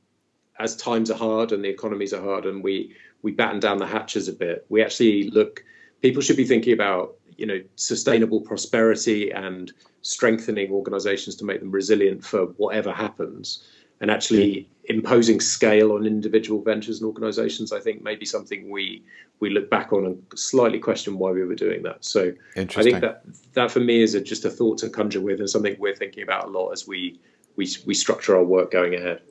as 0.60 0.76
times 0.76 1.12
are 1.12 1.18
hard 1.18 1.52
and 1.52 1.64
the 1.64 1.70
economies 1.70 2.14
are 2.14 2.22
hard, 2.22 2.46
and 2.46 2.64
we 2.64 2.96
we 3.22 3.32
batten 3.32 3.60
down 3.60 3.78
the 3.78 3.88
hatches 3.88 4.28
a 4.28 4.34
bit, 4.34 4.66
we 4.70 4.82
actually 4.82 5.30
look. 5.30 5.64
People 6.02 6.22
should 6.22 6.38
be 6.38 6.46
thinking 6.46 6.74
about 6.74 7.16
you 7.38 7.46
know 7.46 7.62
sustainable 7.76 8.42
prosperity 8.42 9.32
and 9.32 9.72
strengthening 10.02 10.72
organizations 10.72 11.36
to 11.36 11.46
make 11.46 11.62
them 11.62 11.72
resilient 11.72 12.26
for 12.26 12.48
whatever 12.58 12.92
happens 12.92 13.64
and 14.04 14.12
actually 14.12 14.70
imposing 14.90 15.40
scale 15.40 15.94
on 15.94 16.06
individual 16.06 16.62
ventures 16.62 17.00
and 17.00 17.08
organizations, 17.08 17.72
I 17.72 17.80
think 17.80 18.04
may 18.04 18.18
be 18.18 18.26
something 18.26 18.70
we 18.70 19.02
we 19.40 19.50
look 19.50 19.70
back 19.70 19.94
on 19.94 20.06
and 20.06 20.22
slightly 20.36 20.78
question 20.78 21.18
why 21.18 21.32
we 21.32 21.46
were 21.46 21.56
doing 21.56 21.84
that. 21.84 22.04
So 22.04 22.34
I 22.58 22.66
think 22.66 23.00
that 23.00 23.24
that 23.54 23.72
for 23.72 23.80
me 23.80 24.02
is 24.02 24.14
a, 24.14 24.20
just 24.20 24.44
a 24.44 24.50
thought 24.50 24.78
to 24.80 24.90
conjure 24.90 25.22
with 25.22 25.40
and 25.40 25.50
something 25.50 25.78
we're 25.80 25.96
thinking 25.96 26.22
about 26.22 26.48
a 26.48 26.50
lot 26.50 26.72
as 26.72 26.86
we 26.86 27.18
we 27.56 27.66
we 27.86 27.94
structure 27.94 28.36
our 28.36 28.44
work 28.44 28.72
going 28.72 28.94
ahead. 28.94 29.22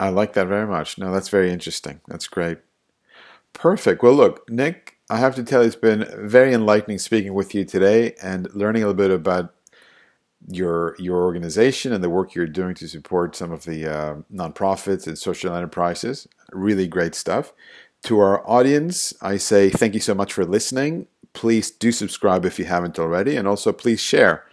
I 0.00 0.08
like 0.08 0.32
that 0.32 0.46
very 0.46 0.66
much. 0.66 0.96
No, 0.96 1.12
that's 1.12 1.28
very 1.28 1.50
interesting. 1.50 2.00
That's 2.08 2.26
great. 2.26 2.56
Perfect. 3.52 4.02
Well, 4.02 4.14
look, 4.14 4.48
Nick, 4.48 4.96
I 5.10 5.18
have 5.18 5.34
to 5.34 5.44
tell 5.44 5.60
you, 5.60 5.66
it's 5.66 5.76
been 5.76 6.08
very 6.16 6.54
enlightening 6.54 6.98
speaking 6.98 7.34
with 7.34 7.54
you 7.54 7.66
today 7.66 8.14
and 8.22 8.48
learning 8.54 8.82
a 8.82 8.86
little 8.86 8.96
bit 8.96 9.10
about 9.10 9.54
your 10.48 10.96
your 10.98 11.22
organization 11.22 11.92
and 11.92 12.02
the 12.02 12.10
work 12.10 12.34
you're 12.34 12.46
doing 12.46 12.74
to 12.76 12.88
support 12.88 13.36
some 13.36 13.52
of 13.52 13.64
the 13.64 13.86
uh, 13.86 14.14
nonprofits 14.32 15.06
and 15.06 15.18
social 15.18 15.54
enterprises. 15.54 16.28
Really 16.52 16.86
great 16.86 17.14
stuff. 17.14 17.52
To 18.04 18.18
our 18.18 18.48
audience, 18.48 19.14
I 19.22 19.36
say 19.36 19.70
thank 19.70 19.94
you 19.94 20.00
so 20.00 20.14
much 20.14 20.32
for 20.32 20.44
listening. 20.44 21.06
Please 21.32 21.70
do 21.70 21.92
subscribe 21.92 22.44
if 22.44 22.58
you 22.58 22.64
haven't 22.64 22.98
already, 22.98 23.36
and 23.36 23.46
also 23.46 23.72
please 23.72 24.00
share 24.00 24.44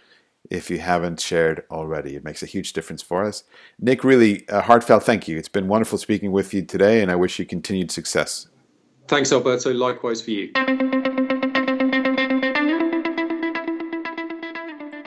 if 0.50 0.70
you 0.70 0.78
haven't 0.78 1.20
shared 1.20 1.64
already. 1.70 2.16
It 2.16 2.24
makes 2.24 2.42
a 2.42 2.46
huge 2.46 2.72
difference 2.72 3.02
for 3.02 3.24
us. 3.24 3.44
Nick, 3.78 4.04
really 4.04 4.44
a 4.48 4.60
heartfelt 4.62 5.04
thank 5.04 5.28
you. 5.28 5.36
It's 5.36 5.48
been 5.48 5.68
wonderful 5.68 5.98
speaking 5.98 6.32
with 6.32 6.54
you 6.54 6.62
today, 6.62 7.02
and 7.02 7.10
I 7.10 7.16
wish 7.16 7.38
you 7.38 7.44
continued 7.44 7.90
success. 7.90 8.48
Thanks, 9.08 9.32
Alberto. 9.32 9.72
Likewise 9.72 10.22
for 10.22 10.30
you. 10.30 10.52